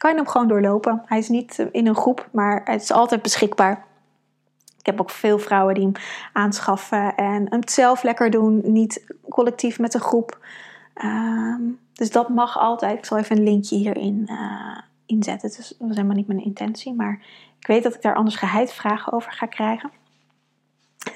kan 0.00 0.10
je 0.10 0.16
hem 0.16 0.26
gewoon 0.26 0.48
doorlopen. 0.48 1.02
Hij 1.06 1.18
is 1.18 1.28
niet 1.28 1.66
in 1.72 1.86
een 1.86 1.96
groep, 1.96 2.28
maar 2.32 2.60
het 2.64 2.82
is 2.82 2.92
altijd 2.92 3.22
beschikbaar. 3.22 3.84
Ik 4.78 4.86
heb 4.86 5.00
ook 5.00 5.10
veel 5.10 5.38
vrouwen 5.38 5.74
die 5.74 5.84
hem 5.84 5.92
aanschaffen 6.32 7.14
en 7.14 7.46
hem 7.50 7.68
zelf 7.68 8.02
lekker 8.02 8.30
doen, 8.30 8.60
niet 8.64 9.04
collectief 9.28 9.78
met 9.78 9.94
een 9.94 10.00
groep. 10.00 10.46
Um, 11.04 11.78
dus 11.92 12.10
dat 12.10 12.28
mag 12.28 12.58
altijd. 12.58 12.98
Ik 12.98 13.04
zal 13.04 13.18
even 13.18 13.36
een 13.36 13.42
linkje 13.42 13.76
hierin 13.76 14.26
uh, 14.30 14.78
inzetten. 15.06 15.48
Het 15.48 15.58
is, 15.58 15.74
dat 15.78 15.90
is 15.90 15.96
helemaal 15.96 16.16
niet 16.16 16.26
mijn 16.26 16.44
intentie, 16.44 16.94
maar 16.94 17.20
ik 17.58 17.66
weet 17.66 17.82
dat 17.82 17.94
ik 17.94 18.02
daar 18.02 18.14
anders 18.14 18.36
geheid 18.36 18.72
vragen 18.72 19.12
over 19.12 19.32
ga 19.32 19.46
krijgen. 19.46 19.90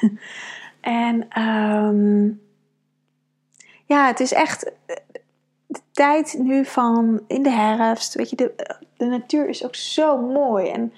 en 0.80 1.42
um, 1.42 2.40
ja, 3.84 4.06
het 4.06 4.20
is 4.20 4.32
echt 4.32 4.72
tijd 5.94 6.36
nu 6.38 6.64
van 6.64 7.20
in 7.26 7.42
de 7.42 7.50
herfst. 7.50 8.14
Weet 8.14 8.30
je, 8.30 8.36
de, 8.36 8.78
de 8.96 9.04
natuur 9.04 9.48
is 9.48 9.64
ook 9.64 9.74
zo 9.74 10.18
mooi. 10.18 10.68
En 10.68 10.92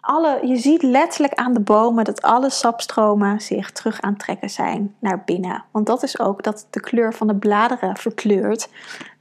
alle, 0.00 0.46
je 0.46 0.56
ziet 0.56 0.82
letterlijk 0.82 1.34
aan 1.34 1.52
de 1.52 1.60
bomen 1.60 2.04
dat 2.04 2.22
alle 2.22 2.50
sapstromen 2.50 3.40
zich 3.40 3.72
terug 3.72 4.00
aantrekken 4.00 4.50
zijn 4.50 4.94
naar 4.98 5.22
binnen. 5.24 5.64
Want 5.70 5.86
dat 5.86 6.02
is 6.02 6.18
ook 6.18 6.42
dat 6.42 6.66
de 6.70 6.80
kleur 6.80 7.14
van 7.14 7.26
de 7.26 7.34
bladeren 7.34 7.96
verkleurt. 7.96 8.68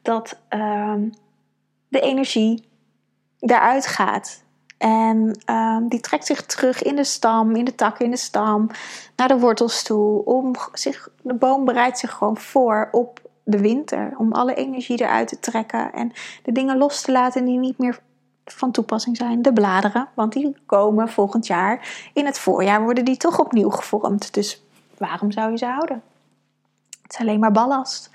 Dat 0.01 0.39
um, 0.49 1.13
de 1.87 1.99
energie 1.99 2.67
daaruit 3.39 3.87
gaat. 3.87 4.43
En 4.77 5.39
um, 5.45 5.87
die 5.87 5.99
trekt 5.99 6.25
zich 6.25 6.45
terug 6.45 6.81
in 6.81 6.95
de 6.95 7.03
stam, 7.03 7.55
in 7.55 7.65
de 7.65 7.75
takken 7.75 8.05
in 8.05 8.11
de 8.11 8.17
stam, 8.17 8.69
naar 9.15 9.27
de 9.27 9.39
wortels 9.39 9.83
toe. 9.83 10.25
Om 10.25 10.55
zich, 10.73 11.09
de 11.21 11.33
boom 11.33 11.65
bereidt 11.65 11.99
zich 11.99 12.11
gewoon 12.11 12.37
voor 12.37 12.89
op 12.91 13.19
de 13.43 13.59
winter. 13.59 14.13
Om 14.17 14.31
alle 14.31 14.53
energie 14.53 15.01
eruit 15.01 15.27
te 15.27 15.39
trekken 15.39 15.93
en 15.93 16.11
de 16.43 16.51
dingen 16.51 16.77
los 16.77 17.01
te 17.01 17.11
laten 17.11 17.45
die 17.45 17.57
niet 17.57 17.77
meer 17.77 17.99
van 18.45 18.71
toepassing 18.71 19.17
zijn. 19.17 19.41
De 19.41 19.53
bladeren, 19.53 20.07
want 20.13 20.33
die 20.33 20.55
komen 20.65 21.09
volgend 21.09 21.47
jaar. 21.47 22.09
In 22.13 22.25
het 22.25 22.39
voorjaar 22.39 22.83
worden 22.83 23.05
die 23.05 23.17
toch 23.17 23.39
opnieuw 23.39 23.69
gevormd. 23.69 24.33
Dus 24.33 24.63
waarom 24.97 25.31
zou 25.31 25.51
je 25.51 25.57
ze 25.57 25.65
houden? 25.65 26.01
Het 27.01 27.13
is 27.13 27.19
alleen 27.19 27.39
maar 27.39 27.51
ballast. 27.51 28.09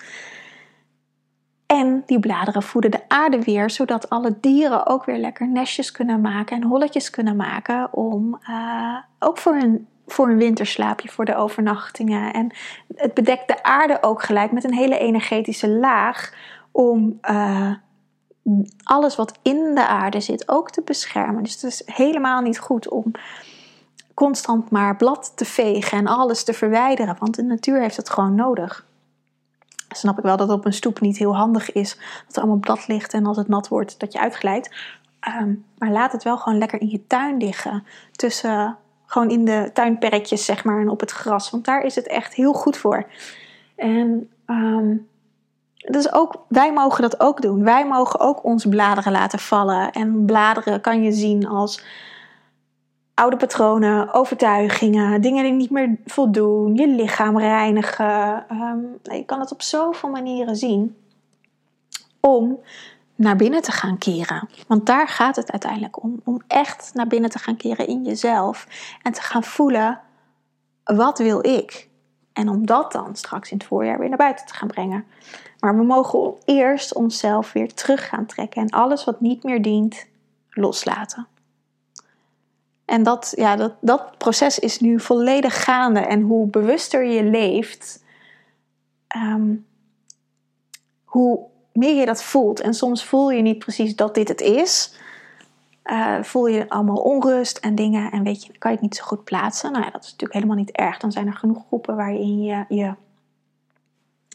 En 1.67 2.03
die 2.07 2.21
bladeren 2.21 2.63
voeden 2.63 2.91
de 2.91 3.09
aarde 3.09 3.43
weer, 3.43 3.71
zodat 3.71 4.11
alle 4.11 4.37
dieren 4.41 4.87
ook 4.87 5.05
weer 5.05 5.19
lekker 5.19 5.49
nestjes 5.49 5.91
kunnen 5.91 6.21
maken 6.21 6.57
en 6.57 6.63
holletjes 6.63 7.11
kunnen 7.11 7.37
maken 7.37 7.93
om 7.93 8.41
uh, 8.51 8.97
ook 9.19 9.39
voor 9.39 9.55
hun, 9.55 9.87
voor 10.13 10.29
hun 10.29 10.39
winterslaapje, 10.39 11.09
voor 11.09 11.25
de 11.25 11.37
overnachtingen. 11.37 12.33
En 12.33 12.51
het 12.95 13.15
bedekt 13.15 13.49
de 13.49 13.63
aarde 13.63 13.99
ook 14.01 14.23
gelijk 14.23 14.53
met 14.53 14.65
een 14.65 14.75
hele 14.75 14.99
energetische 14.99 15.69
laag 15.69 16.35
om 16.71 17.19
uh, 17.23 17.73
alles 18.83 19.17
wat 19.17 19.39
in 19.43 19.75
de 19.75 19.87
aarde 19.87 20.21
zit 20.21 20.49
ook 20.49 20.71
te 20.71 20.83
beschermen. 20.85 21.43
Dus 21.43 21.53
het 21.53 21.63
is 21.63 21.83
helemaal 21.85 22.41
niet 22.41 22.59
goed 22.59 22.89
om 22.89 23.05
constant 24.15 24.71
maar 24.71 24.97
blad 24.97 25.33
te 25.35 25.45
vegen 25.45 25.99
en 25.99 26.07
alles 26.07 26.45
te 26.45 26.53
verwijderen, 26.53 27.17
want 27.19 27.35
de 27.35 27.43
natuur 27.43 27.81
heeft 27.81 27.97
het 27.97 28.11
gewoon 28.11 28.35
nodig 28.35 28.87
snap 29.89 30.19
ik 30.19 30.25
wel 30.25 30.37
dat 30.37 30.49
het 30.49 30.59
op 30.59 30.65
een 30.65 30.73
stoep 30.73 31.01
niet 31.01 31.19
heel 31.19 31.37
handig 31.37 31.73
is. 31.73 31.99
Dat 32.27 32.37
er 32.37 32.43
allemaal 32.43 32.61
blad 32.61 32.89
ligt 32.89 33.15
en 33.15 33.27
als 33.27 33.37
het 33.37 33.49
nat 33.49 33.69
wordt, 33.69 34.01
dat 34.01 34.13
je 34.13 34.21
uitglijdt. 34.21 34.75
Um, 35.41 35.65
maar 35.79 35.91
laat 35.91 36.13
het 36.13 36.23
wel 36.23 36.39
gewoon 36.39 36.59
lekker 36.59 36.81
in 36.81 36.89
je 36.89 37.07
tuin 37.07 37.37
liggen. 37.37 37.85
Tussen, 38.13 38.77
gewoon 39.09 39.31
in 39.31 39.45
de 39.45 39.71
tuinperkjes, 39.73 40.45
zeg 40.45 40.65
maar, 40.65 40.81
en 40.81 40.89
op 40.89 41.01
het 41.01 41.11
gras. 41.11 41.51
Want 41.51 41.65
daar 41.65 41.83
is 41.83 41.95
het 41.95 42.07
echt 42.07 42.35
heel 42.35 42.53
goed 42.53 42.77
voor. 42.77 43.07
En 43.77 44.31
um, 44.47 45.09
dus 45.77 46.13
ook, 46.13 46.45
wij 46.49 46.73
mogen 46.73 47.03
dat 47.03 47.21
ook 47.21 47.43
doen. 47.43 47.65
Wij 47.65 47.87
mogen 47.87 48.21
ook 48.21 48.45
onze 48.45 48.69
bladeren 48.69 49.13
laten 49.13 49.39
vallen. 49.39 49.93
En 49.93 50.25
bladeren 50.25 50.81
kan 50.81 51.03
je 51.03 51.13
zien 51.13 51.47
als 51.47 51.85
oude 53.15 53.37
patronen, 53.37 54.15
overtuigingen, 54.15 55.21
dingen 55.21 55.45
die 55.45 55.53
niet 55.53 55.71
meer 55.71 55.97
voldoen, 56.05 56.75
je 56.75 56.89
lichaam 56.89 57.39
reinigen. 57.39 58.45
Um, 58.53 58.99
je 59.03 59.25
kan 59.25 59.41
het 59.41 59.53
op 59.53 59.63
zoveel 59.63 60.09
manieren 60.09 60.57
zien 60.57 60.97
om 62.21 62.59
naar 63.19 63.37
binnen 63.37 63.63
te 63.63 63.73
gaan 63.73 63.99
keren. 63.99 64.49
Want 64.67 64.87
daar 64.87 65.09
gaat 65.09 65.37
het 65.37 65.51
uiteindelijk 65.51 66.03
om. 66.03 66.21
Om 66.25 66.43
echt 66.47 66.91
naar 66.95 67.07
binnen 67.07 67.31
te 67.31 67.39
gaan 67.39 67.57
keren 67.57 67.87
in 67.87 68.05
jezelf 68.05 68.67
en 69.03 69.13
te 69.13 69.23
gaan 69.23 69.45
voelen: 69.45 70.01
wat 70.85 71.19
wil 71.19 71.47
ik? 71.47 71.89
En 72.33 72.49
om 72.49 72.67
dat 72.67 72.93
dan 72.93 73.17
straks 73.17 73.51
in 73.51 73.57
het 73.57 73.67
voorjaar 73.67 73.99
weer 73.99 74.09
naar 74.09 74.19
buiten 74.19 74.47
te 74.47 74.55
gaan 74.55 74.69
brengen. 74.69 75.05
Maar 75.59 75.77
we 75.77 75.83
mogen 75.83 76.35
eerst 76.45 76.95
onszelf 76.95 77.53
weer 77.53 77.75
terug 77.75 78.09
gaan 78.09 78.27
trekken 78.27 78.63
en 78.63 78.71
alles 78.71 79.05
wat 79.05 79.21
niet 79.21 79.43
meer 79.43 79.63
dient 79.63 80.07
loslaten. 80.51 81.27
En 82.85 83.03
dat, 83.03 83.33
ja, 83.37 83.57
dat, 83.57 83.75
dat 83.81 84.19
proces 84.19 84.59
is 84.59 84.81
nu 84.81 85.01
volledig 85.01 85.65
gaande. 85.65 86.01
En 86.01 86.21
hoe 86.21 86.47
bewuster 86.47 87.05
je 87.05 87.23
leeft, 87.25 88.05
um, 89.17 89.67
hoe 91.05 91.47
meer 91.73 91.95
je 91.95 92.07
dat 92.07 92.23
voelt. 92.23 92.61
En 92.61 92.75
soms 92.75 93.05
voel 93.05 93.31
je 93.31 93.43
niet 93.43 93.59
precies 93.59 93.97
dat 93.97 94.15
dit 94.15 94.29
het 94.29 94.41
is. 94.41 94.97
Uh, 95.85 96.23
voel 96.23 96.47
je 96.47 96.69
allemaal 96.69 96.97
onrust 96.97 97.59
en 97.59 97.75
dingen 97.75 98.11
en 98.11 98.23
weet 98.23 98.45
je, 98.45 98.59
kan 98.59 98.71
je 98.71 98.77
het 98.77 98.87
niet 98.87 98.97
zo 98.97 99.05
goed 99.05 99.25
plaatsen. 99.25 99.73
Nou 99.73 99.85
ja, 99.85 99.91
dat 99.91 100.03
is 100.03 100.11
natuurlijk 100.11 100.33
helemaal 100.33 100.57
niet 100.57 100.71
erg. 100.71 100.99
Dan 100.99 101.13
zijn 101.13 101.27
er 101.27 101.35
genoeg 101.35 101.65
groepen 101.67 101.97
waarin 101.97 102.43
je 102.43 102.65
je, 102.69 102.95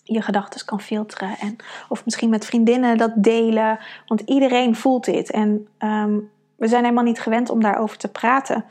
je 0.04 0.22
gedachten 0.22 0.66
kan 0.66 0.82
filteren. 0.82 1.38
En, 1.40 1.56
of 1.90 2.06
misschien 2.06 2.30
met 2.30 2.46
vriendinnen 2.46 2.98
dat 2.98 3.12
delen. 3.16 3.80
Want 4.08 4.22
iedereen 4.22 4.76
voelt 4.76 5.06
dit. 5.06 5.32
En 5.32 5.68
um, 5.80 6.32
we 6.56 6.68
zijn 6.68 6.84
helemaal 6.84 7.04
niet 7.04 7.20
gewend 7.20 7.50
om 7.50 7.62
daarover 7.62 7.98
te 7.98 8.08
praten. 8.08 8.66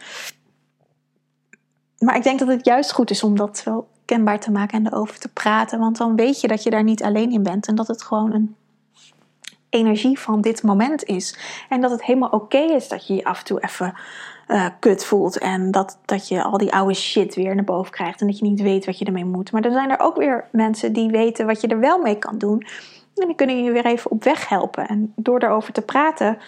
Maar 1.98 2.16
ik 2.16 2.22
denk 2.22 2.38
dat 2.38 2.48
het 2.48 2.64
juist 2.64 2.92
goed 2.92 3.10
is 3.10 3.22
om 3.22 3.36
dat 3.36 3.62
wel 3.64 3.88
te 4.38 4.50
maken 4.50 4.78
en 4.78 4.86
erover 4.86 5.18
te 5.18 5.28
praten. 5.28 5.78
Want 5.78 5.96
dan 5.96 6.16
weet 6.16 6.40
je 6.40 6.48
dat 6.48 6.62
je 6.62 6.70
daar 6.70 6.82
niet 6.82 7.02
alleen 7.02 7.30
in 7.30 7.42
bent. 7.42 7.66
En 7.66 7.74
dat 7.74 7.86
het 7.86 8.02
gewoon 8.02 8.32
een 8.32 8.56
energie 9.68 10.18
van 10.18 10.40
dit 10.40 10.62
moment 10.62 11.04
is. 11.04 11.38
En 11.68 11.80
dat 11.80 11.90
het 11.90 12.04
helemaal 12.04 12.28
oké 12.28 12.58
is 12.58 12.88
dat 12.88 13.06
je 13.06 13.14
je 13.14 13.24
af 13.24 13.38
en 13.38 13.44
toe 13.44 13.62
even 13.62 13.94
uh, 14.48 14.66
kut 14.78 15.04
voelt. 15.04 15.38
En 15.38 15.70
dat, 15.70 15.98
dat 16.04 16.28
je 16.28 16.42
al 16.42 16.58
die 16.58 16.72
oude 16.72 16.94
shit 16.94 17.34
weer 17.34 17.54
naar 17.54 17.64
boven 17.64 17.92
krijgt. 17.92 18.20
En 18.20 18.26
dat 18.26 18.38
je 18.38 18.44
niet 18.44 18.60
weet 18.60 18.86
wat 18.86 18.98
je 18.98 19.04
ermee 19.04 19.24
moet. 19.24 19.52
Maar 19.52 19.62
dan 19.62 19.72
zijn 19.72 19.90
er 19.90 20.00
ook 20.00 20.16
weer 20.16 20.48
mensen 20.52 20.92
die 20.92 21.10
weten 21.10 21.46
wat 21.46 21.60
je 21.60 21.68
er 21.68 21.80
wel 21.80 21.98
mee 21.98 22.18
kan 22.18 22.38
doen. 22.38 22.66
En 23.14 23.26
die 23.26 23.36
kunnen 23.36 23.64
je 23.64 23.70
weer 23.70 23.86
even 23.86 24.10
op 24.10 24.24
weg 24.24 24.48
helpen. 24.48 24.88
En 24.88 25.12
door 25.16 25.42
erover 25.42 25.72
te 25.72 25.82
praten 25.82 26.38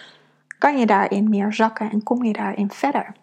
kan 0.57 0.77
je 0.77 0.85
daarin 0.85 1.29
meer 1.29 1.53
zakken 1.53 1.91
en 1.91 2.03
kom 2.03 2.23
je 2.23 2.33
daarin 2.33 2.71
verder. 2.71 3.13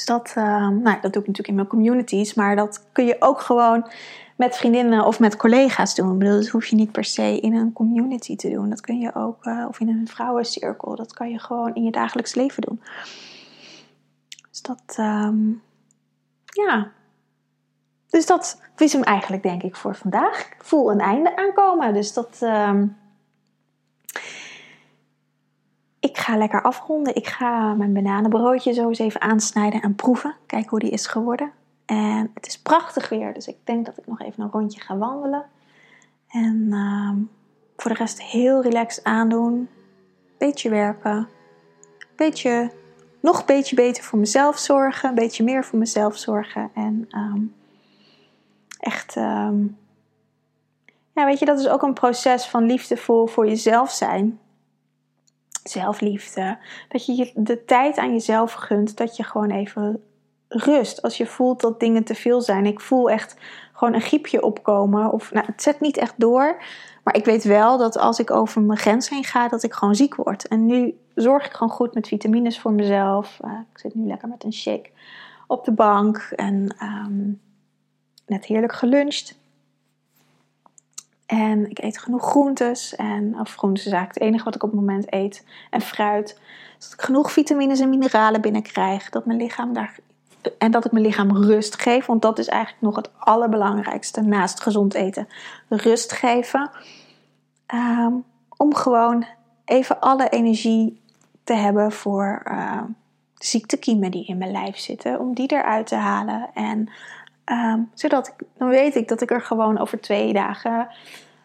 Dus 0.00 0.08
dat, 0.08 0.34
uh, 0.38 0.68
nou, 0.68 1.00
dat 1.00 1.12
doe 1.12 1.22
ik 1.22 1.26
natuurlijk 1.26 1.48
in 1.48 1.54
mijn 1.54 1.66
communities, 1.66 2.34
maar 2.34 2.56
dat 2.56 2.86
kun 2.92 3.06
je 3.06 3.16
ook 3.18 3.40
gewoon 3.40 3.90
met 4.36 4.56
vriendinnen 4.56 5.06
of 5.06 5.20
met 5.20 5.36
collega's 5.36 5.94
doen. 5.94 6.12
Ik 6.12 6.18
bedoel, 6.18 6.40
dat 6.40 6.48
hoef 6.48 6.66
je 6.66 6.76
niet 6.76 6.92
per 6.92 7.04
se 7.04 7.40
in 7.40 7.54
een 7.54 7.72
community 7.72 8.36
te 8.36 8.50
doen. 8.50 8.70
Dat 8.70 8.80
kun 8.80 8.98
je 8.98 9.14
ook, 9.14 9.44
uh, 9.44 9.64
of 9.68 9.80
in 9.80 9.88
een 9.88 10.08
vrouwencirkel. 10.08 10.96
Dat 10.96 11.12
kan 11.12 11.30
je 11.30 11.38
gewoon 11.38 11.74
in 11.74 11.84
je 11.84 11.90
dagelijks 11.90 12.34
leven 12.34 12.62
doen. 12.62 12.82
Dus 14.50 14.62
dat, 14.62 14.96
um, 14.98 15.62
ja. 16.44 16.90
Dus 18.08 18.26
dat 18.26 18.60
is 18.76 18.92
hem 18.92 19.02
eigenlijk, 19.02 19.42
denk 19.42 19.62
ik, 19.62 19.76
voor 19.76 19.94
vandaag. 19.94 20.40
Ik 20.40 20.64
voel 20.64 20.90
een 20.90 21.00
einde 21.00 21.36
aankomen. 21.36 21.94
Dus 21.94 22.12
dat. 22.12 22.38
Um, 22.42 22.96
ik 26.00 26.18
ga 26.18 26.36
lekker 26.36 26.62
afronden. 26.62 27.14
Ik 27.14 27.26
ga 27.26 27.74
mijn 27.74 27.92
bananenbroodje 27.92 28.72
zo 28.72 28.88
eens 28.88 28.98
even 28.98 29.20
aansnijden 29.20 29.82
en 29.82 29.94
proeven. 29.94 30.36
Kijken 30.46 30.70
hoe 30.70 30.78
die 30.78 30.90
is 30.90 31.06
geworden. 31.06 31.52
En 31.86 32.30
het 32.34 32.46
is 32.46 32.58
prachtig 32.58 33.08
weer, 33.08 33.34
dus 33.34 33.48
ik 33.48 33.56
denk 33.64 33.86
dat 33.86 33.98
ik 33.98 34.06
nog 34.06 34.20
even 34.20 34.42
een 34.42 34.50
rondje 34.50 34.80
ga 34.80 34.96
wandelen. 34.96 35.44
En 36.28 36.66
uh, 36.70 37.10
voor 37.76 37.90
de 37.90 37.96
rest 37.96 38.22
heel 38.22 38.62
relaxed 38.62 39.04
aandoen. 39.04 39.68
Beetje 40.38 40.70
werken. 40.70 41.28
Beetje, 42.16 42.70
nog 43.20 43.38
een 43.38 43.46
beetje 43.46 43.76
beter 43.76 44.04
voor 44.04 44.18
mezelf 44.18 44.58
zorgen. 44.58 45.08
Een 45.08 45.14
beetje 45.14 45.44
meer 45.44 45.64
voor 45.64 45.78
mezelf 45.78 46.16
zorgen. 46.16 46.70
En 46.74 47.08
um, 47.10 47.54
echt, 48.78 49.16
um, 49.16 49.78
ja, 51.14 51.24
weet 51.24 51.38
je, 51.38 51.44
dat 51.44 51.58
is 51.58 51.68
ook 51.68 51.82
een 51.82 51.92
proces 51.92 52.46
van 52.46 52.64
liefdevol 52.64 53.26
voor 53.26 53.46
jezelf 53.46 53.90
zijn 53.90 54.38
zelfliefde. 55.64 56.58
Dat 56.88 57.06
je 57.06 57.30
de 57.34 57.64
tijd 57.64 57.98
aan 57.98 58.12
jezelf 58.12 58.52
gunt. 58.52 58.96
Dat 58.96 59.16
je 59.16 59.24
gewoon 59.24 59.50
even 59.50 60.02
rust. 60.48 61.02
Als 61.02 61.16
je 61.16 61.26
voelt 61.26 61.60
dat 61.60 61.80
dingen 61.80 62.04
te 62.04 62.14
veel 62.14 62.40
zijn. 62.40 62.66
Ik 62.66 62.80
voel 62.80 63.10
echt 63.10 63.36
gewoon 63.72 63.94
een 63.94 64.00
griepje 64.00 64.42
opkomen. 64.42 65.12
Of 65.12 65.32
nou, 65.32 65.46
het 65.46 65.62
zet 65.62 65.80
niet 65.80 65.96
echt 65.96 66.14
door. 66.16 66.62
Maar 67.04 67.16
ik 67.16 67.24
weet 67.24 67.44
wel 67.44 67.78
dat 67.78 67.98
als 67.98 68.18
ik 68.18 68.30
over 68.30 68.62
mijn 68.62 68.78
grens 68.78 69.08
heen 69.08 69.24
ga, 69.24 69.48
dat 69.48 69.62
ik 69.62 69.72
gewoon 69.72 69.94
ziek 69.94 70.14
word. 70.14 70.48
En 70.48 70.66
nu 70.66 70.98
zorg 71.14 71.46
ik 71.46 71.52
gewoon 71.52 71.72
goed 71.72 71.94
met 71.94 72.08
vitamines 72.08 72.60
voor 72.60 72.72
mezelf. 72.72 73.38
Uh, 73.44 73.52
ik 73.72 73.78
zit 73.78 73.94
nu 73.94 74.06
lekker 74.06 74.28
met 74.28 74.44
een 74.44 74.52
shake 74.52 74.90
op 75.46 75.64
de 75.64 75.72
bank. 75.72 76.32
En 76.36 76.76
um, 76.82 77.40
net 78.26 78.44
heerlijk 78.44 78.72
geluncht. 78.72 79.38
En 81.30 81.70
ik 81.70 81.78
eet 81.78 81.98
genoeg 81.98 82.22
groentes. 82.22 82.96
En, 82.96 83.40
of 83.40 83.54
groentes 83.54 83.86
is 83.86 83.92
eigenlijk 83.92 84.18
het 84.18 84.28
enige 84.28 84.44
wat 84.44 84.54
ik 84.54 84.62
op 84.62 84.70
het 84.70 84.80
moment 84.80 85.12
eet. 85.12 85.44
En 85.70 85.80
fruit. 85.80 86.40
Zodat 86.78 86.98
ik 86.98 87.04
genoeg 87.04 87.32
vitamines 87.32 87.80
en 87.80 87.88
mineralen 87.88 88.40
binnenkrijg. 88.40 89.10
Dat 89.10 89.26
mijn 89.26 89.38
lichaam 89.38 89.72
daar 89.72 89.98
en 90.58 90.70
dat 90.70 90.84
ik 90.84 90.92
mijn 90.92 91.04
lichaam 91.04 91.36
rust 91.36 91.80
geef. 91.80 92.06
Want 92.06 92.22
dat 92.22 92.38
is 92.38 92.48
eigenlijk 92.48 92.82
nog 92.82 92.96
het 92.96 93.10
allerbelangrijkste 93.18 94.20
naast 94.20 94.60
gezond 94.60 94.94
eten. 94.94 95.28
Rust 95.68 96.12
geven. 96.12 96.70
Ehm, 97.66 98.12
om 98.56 98.74
gewoon 98.74 99.26
even 99.64 100.00
alle 100.00 100.28
energie 100.28 101.00
te 101.44 101.54
hebben 101.54 101.92
voor 101.92 102.42
uh, 102.50 102.82
ziektekiemen 103.34 104.10
die 104.10 104.26
in 104.26 104.38
mijn 104.38 104.50
lijf 104.50 104.78
zitten. 104.78 105.20
Om 105.20 105.34
die 105.34 105.52
eruit 105.52 105.86
te 105.86 105.94
halen. 105.94 106.50
En 106.54 106.90
um, 107.50 107.90
zodat 107.94 108.26
ik, 108.26 108.46
dan 108.58 108.68
weet 108.68 108.94
ik 108.94 109.08
dat 109.08 109.20
ik 109.20 109.30
er 109.30 109.42
gewoon 109.42 109.78
over 109.78 110.00
twee 110.00 110.32
dagen, 110.32 110.88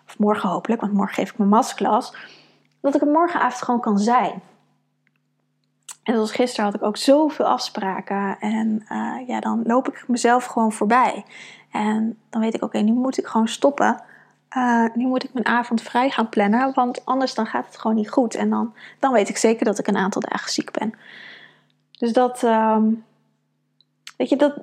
of 0.08 0.18
morgen 0.18 0.50
hopelijk, 0.50 0.82
want 0.82 0.94
morgen 0.94 1.16
geef 1.16 1.32
ik 1.32 1.38
mijn 1.38 1.50
masklas, 1.50 2.16
dat 2.82 2.96
ik 2.96 3.02
er 3.02 3.08
morgenavond 3.08 3.62
gewoon 3.64 3.82
kan 3.82 4.00
zijn. 4.00 4.42
En 6.06 6.14
zoals 6.14 6.32
gisteren 6.32 6.66
had 6.66 6.74
ik 6.74 6.84
ook 6.84 6.98
zoveel 6.98 7.46
afspraken. 7.46 8.40
En 8.40 8.86
uh, 8.92 9.28
ja, 9.28 9.40
dan 9.40 9.64
loop 9.64 9.88
ik 9.88 10.04
mezelf 10.08 10.46
gewoon 10.46 10.72
voorbij. 10.72 11.26
En 11.72 12.18
dan 12.30 12.42
weet 12.42 12.54
ik, 12.54 12.64
oké, 12.64 12.78
nu 12.78 12.92
moet 12.92 13.18
ik 13.18 13.26
gewoon 13.26 13.48
stoppen. 13.48 14.02
Uh, 14.58 14.86
nu 14.94 15.08
moet 15.08 15.24
ik 15.24 15.34
mijn 15.34 15.46
avond 15.46 15.82
vrij 15.82 16.10
gaan 16.10 16.30
plannen. 16.30 16.74
Want 16.74 17.06
anders 17.06 17.34
dan 17.34 17.46
gaat 17.46 17.66
het 17.66 17.78
gewoon 17.78 17.96
niet 17.96 18.10
goed. 18.10 18.36
En 18.36 18.50
dan, 18.50 18.74
dan 19.00 19.12
weet 19.12 19.30
ik 19.30 19.38
zeker 19.38 19.66
dat 19.66 19.80
ik 19.80 19.88
een 19.88 19.98
aantal 19.98 20.22
dagen 20.22 20.52
ziek 20.52 20.72
ben. 20.72 20.94
Dus 21.92 22.14
dat, 22.14 22.44
um, 22.44 23.04
weet 24.18 24.30
je, 24.30 24.36
dat, 24.36 24.56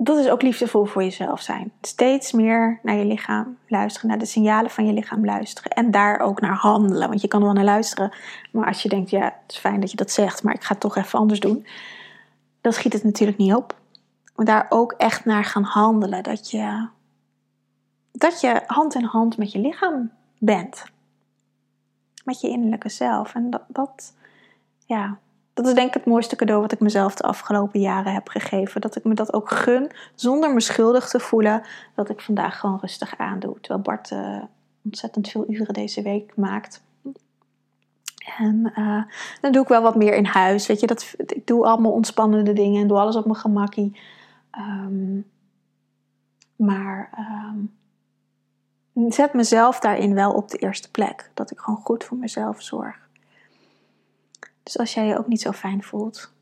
dat 0.00 0.18
is 0.18 0.28
ook 0.28 0.42
liefdevol 0.42 0.84
voor 0.84 1.02
jezelf 1.02 1.42
zijn. 1.42 1.72
Steeds 1.80 2.32
meer 2.32 2.80
naar 2.82 2.96
je 2.96 3.04
lichaam 3.04 3.56
luisteren, 3.66 4.08
naar 4.08 4.18
de 4.18 4.24
signalen 4.24 4.70
van 4.70 4.86
je 4.86 4.92
lichaam 4.92 5.24
luisteren 5.24 5.70
en 5.70 5.90
daar 5.90 6.20
ook 6.20 6.40
naar 6.40 6.56
handelen. 6.56 7.08
Want 7.08 7.20
je 7.20 7.28
kan 7.28 7.40
er 7.40 7.46
wel 7.46 7.54
naar 7.54 7.64
luisteren, 7.64 8.12
maar 8.52 8.66
als 8.66 8.82
je 8.82 8.88
denkt, 8.88 9.10
ja, 9.10 9.24
het 9.24 9.52
is 9.52 9.56
fijn 9.56 9.80
dat 9.80 9.90
je 9.90 9.96
dat 9.96 10.10
zegt, 10.10 10.42
maar 10.42 10.54
ik 10.54 10.62
ga 10.62 10.72
het 10.72 10.80
toch 10.80 10.96
even 10.96 11.18
anders 11.18 11.40
doen, 11.40 11.66
dan 12.60 12.72
schiet 12.72 12.92
het 12.92 13.04
natuurlijk 13.04 13.38
niet 13.38 13.54
op. 13.54 13.76
Maar 14.34 14.46
daar 14.46 14.66
ook 14.68 14.92
echt 14.92 15.24
naar 15.24 15.44
gaan 15.44 15.62
handelen, 15.62 16.22
dat 16.22 16.50
je, 16.50 16.88
dat 18.12 18.40
je 18.40 18.62
hand 18.66 18.94
in 18.94 19.04
hand 19.04 19.36
met 19.36 19.52
je 19.52 19.58
lichaam 19.58 20.10
bent. 20.38 20.84
Met 22.24 22.40
je 22.40 22.48
innerlijke 22.48 22.88
zelf. 22.88 23.34
En 23.34 23.50
dat, 23.50 23.62
dat 23.68 24.14
ja, 24.86 25.18
dat 25.58 25.66
is 25.66 25.74
denk 25.74 25.88
ik 25.88 25.94
het 25.94 26.04
mooiste 26.04 26.36
cadeau 26.36 26.60
wat 26.60 26.72
ik 26.72 26.80
mezelf 26.80 27.14
de 27.14 27.22
afgelopen 27.22 27.80
jaren 27.80 28.12
heb 28.12 28.28
gegeven. 28.28 28.80
Dat 28.80 28.96
ik 28.96 29.04
me 29.04 29.14
dat 29.14 29.32
ook 29.32 29.50
gun, 29.50 29.90
zonder 30.14 30.54
me 30.54 30.60
schuldig 30.60 31.08
te 31.08 31.20
voelen, 31.20 31.62
dat 31.94 32.08
ik 32.08 32.20
vandaag 32.20 32.58
gewoon 32.58 32.78
rustig 32.80 33.18
aandoe. 33.18 33.60
Terwijl 33.60 33.82
Bart 33.82 34.10
uh, 34.10 34.42
ontzettend 34.84 35.28
veel 35.28 35.44
uren 35.48 35.74
deze 35.74 36.02
week 36.02 36.36
maakt. 36.36 36.82
En 38.38 38.72
uh, 38.76 39.02
dan 39.40 39.52
doe 39.52 39.62
ik 39.62 39.68
wel 39.68 39.82
wat 39.82 39.96
meer 39.96 40.14
in 40.14 40.24
huis. 40.24 40.66
Weet 40.66 40.80
je, 40.80 40.86
dat, 40.86 41.14
ik 41.16 41.46
doe 41.46 41.66
allemaal 41.66 41.92
ontspannende 41.92 42.52
dingen 42.52 42.82
en 42.82 42.88
doe 42.88 42.98
alles 42.98 43.16
op 43.16 43.24
mijn 43.24 43.36
gemakkie. 43.36 44.00
Um, 44.58 45.26
maar 46.56 47.10
um, 48.94 49.12
zet 49.12 49.32
mezelf 49.32 49.80
daarin 49.80 50.14
wel 50.14 50.32
op 50.32 50.48
de 50.48 50.58
eerste 50.58 50.90
plek. 50.90 51.30
Dat 51.34 51.50
ik 51.50 51.58
gewoon 51.58 51.80
goed 51.84 52.04
voor 52.04 52.16
mezelf 52.16 52.62
zorg. 52.62 53.07
Dus 54.68 54.78
als 54.78 54.94
jij 54.94 55.06
je 55.06 55.18
ook 55.18 55.26
niet 55.26 55.40
zo 55.40 55.52
fijn 55.52 55.82
voelt, 55.82 56.32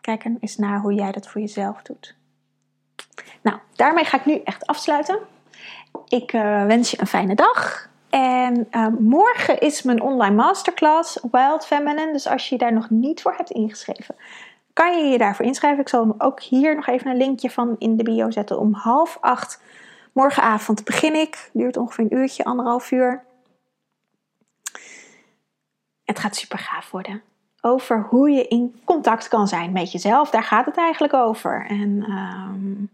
kijk 0.00 0.24
eens 0.40 0.56
naar 0.56 0.80
hoe 0.80 0.94
jij 0.94 1.12
dat 1.12 1.28
voor 1.28 1.40
jezelf 1.40 1.82
doet. 1.82 2.16
Nou, 3.42 3.58
daarmee 3.74 4.04
ga 4.04 4.16
ik 4.16 4.24
nu 4.24 4.40
echt 4.44 4.66
afsluiten. 4.66 5.18
Ik 6.08 6.32
uh, 6.32 6.66
wens 6.66 6.90
je 6.90 7.00
een 7.00 7.06
fijne 7.06 7.34
dag. 7.34 7.88
En 8.10 8.66
uh, 8.70 8.86
morgen 8.98 9.60
is 9.60 9.82
mijn 9.82 10.02
online 10.02 10.34
masterclass 10.34 11.18
Wild 11.30 11.66
Feminine. 11.66 12.12
Dus 12.12 12.26
als 12.26 12.48
je 12.48 12.54
je 12.54 12.60
daar 12.60 12.72
nog 12.72 12.90
niet 12.90 13.22
voor 13.22 13.34
hebt 13.36 13.50
ingeschreven, 13.50 14.16
kan 14.72 14.98
je 14.98 15.04
je 15.04 15.18
daarvoor 15.18 15.46
inschrijven. 15.46 15.80
Ik 15.80 15.88
zal 15.88 16.14
ook 16.18 16.42
hier 16.42 16.74
nog 16.74 16.86
even 16.86 17.10
een 17.10 17.16
linkje 17.16 17.50
van 17.50 17.76
in 17.78 17.96
de 17.96 18.02
bio 18.02 18.30
zetten. 18.30 18.58
Om 18.58 18.74
half 18.74 19.18
acht 19.20 19.62
morgenavond 20.12 20.84
begin 20.84 21.14
ik. 21.14 21.50
Duurt 21.52 21.76
ongeveer 21.76 22.04
een 22.04 22.16
uurtje, 22.16 22.44
anderhalf 22.44 22.90
uur. 22.90 23.24
Het 26.04 26.18
gaat 26.18 26.36
super 26.36 26.58
gaaf 26.58 26.90
worden 26.90 27.22
over 27.64 28.06
hoe 28.10 28.30
je 28.30 28.48
in 28.48 28.80
contact 28.84 29.28
kan 29.28 29.48
zijn 29.48 29.72
met 29.72 29.92
jezelf. 29.92 30.30
Daar 30.30 30.42
gaat 30.42 30.66
het 30.66 30.76
eigenlijk 30.76 31.14
over. 31.14 31.66
En 31.68 32.10
um, 32.10 32.90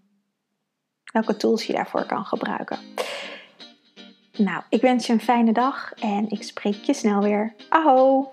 welke 1.13 1.37
tools 1.37 1.65
je 1.65 1.73
daarvoor 1.73 2.05
kan 2.05 2.25
gebruiken. 2.25 2.79
Nou, 4.37 4.63
ik 4.69 4.81
wens 4.81 5.07
je 5.07 5.13
een 5.13 5.21
fijne 5.21 5.53
dag 5.53 5.93
en 5.93 6.31
ik 6.31 6.43
spreek 6.43 6.75
je 6.75 6.95
snel 6.95 7.23
weer. 7.23 7.55
Aho! 7.69 8.31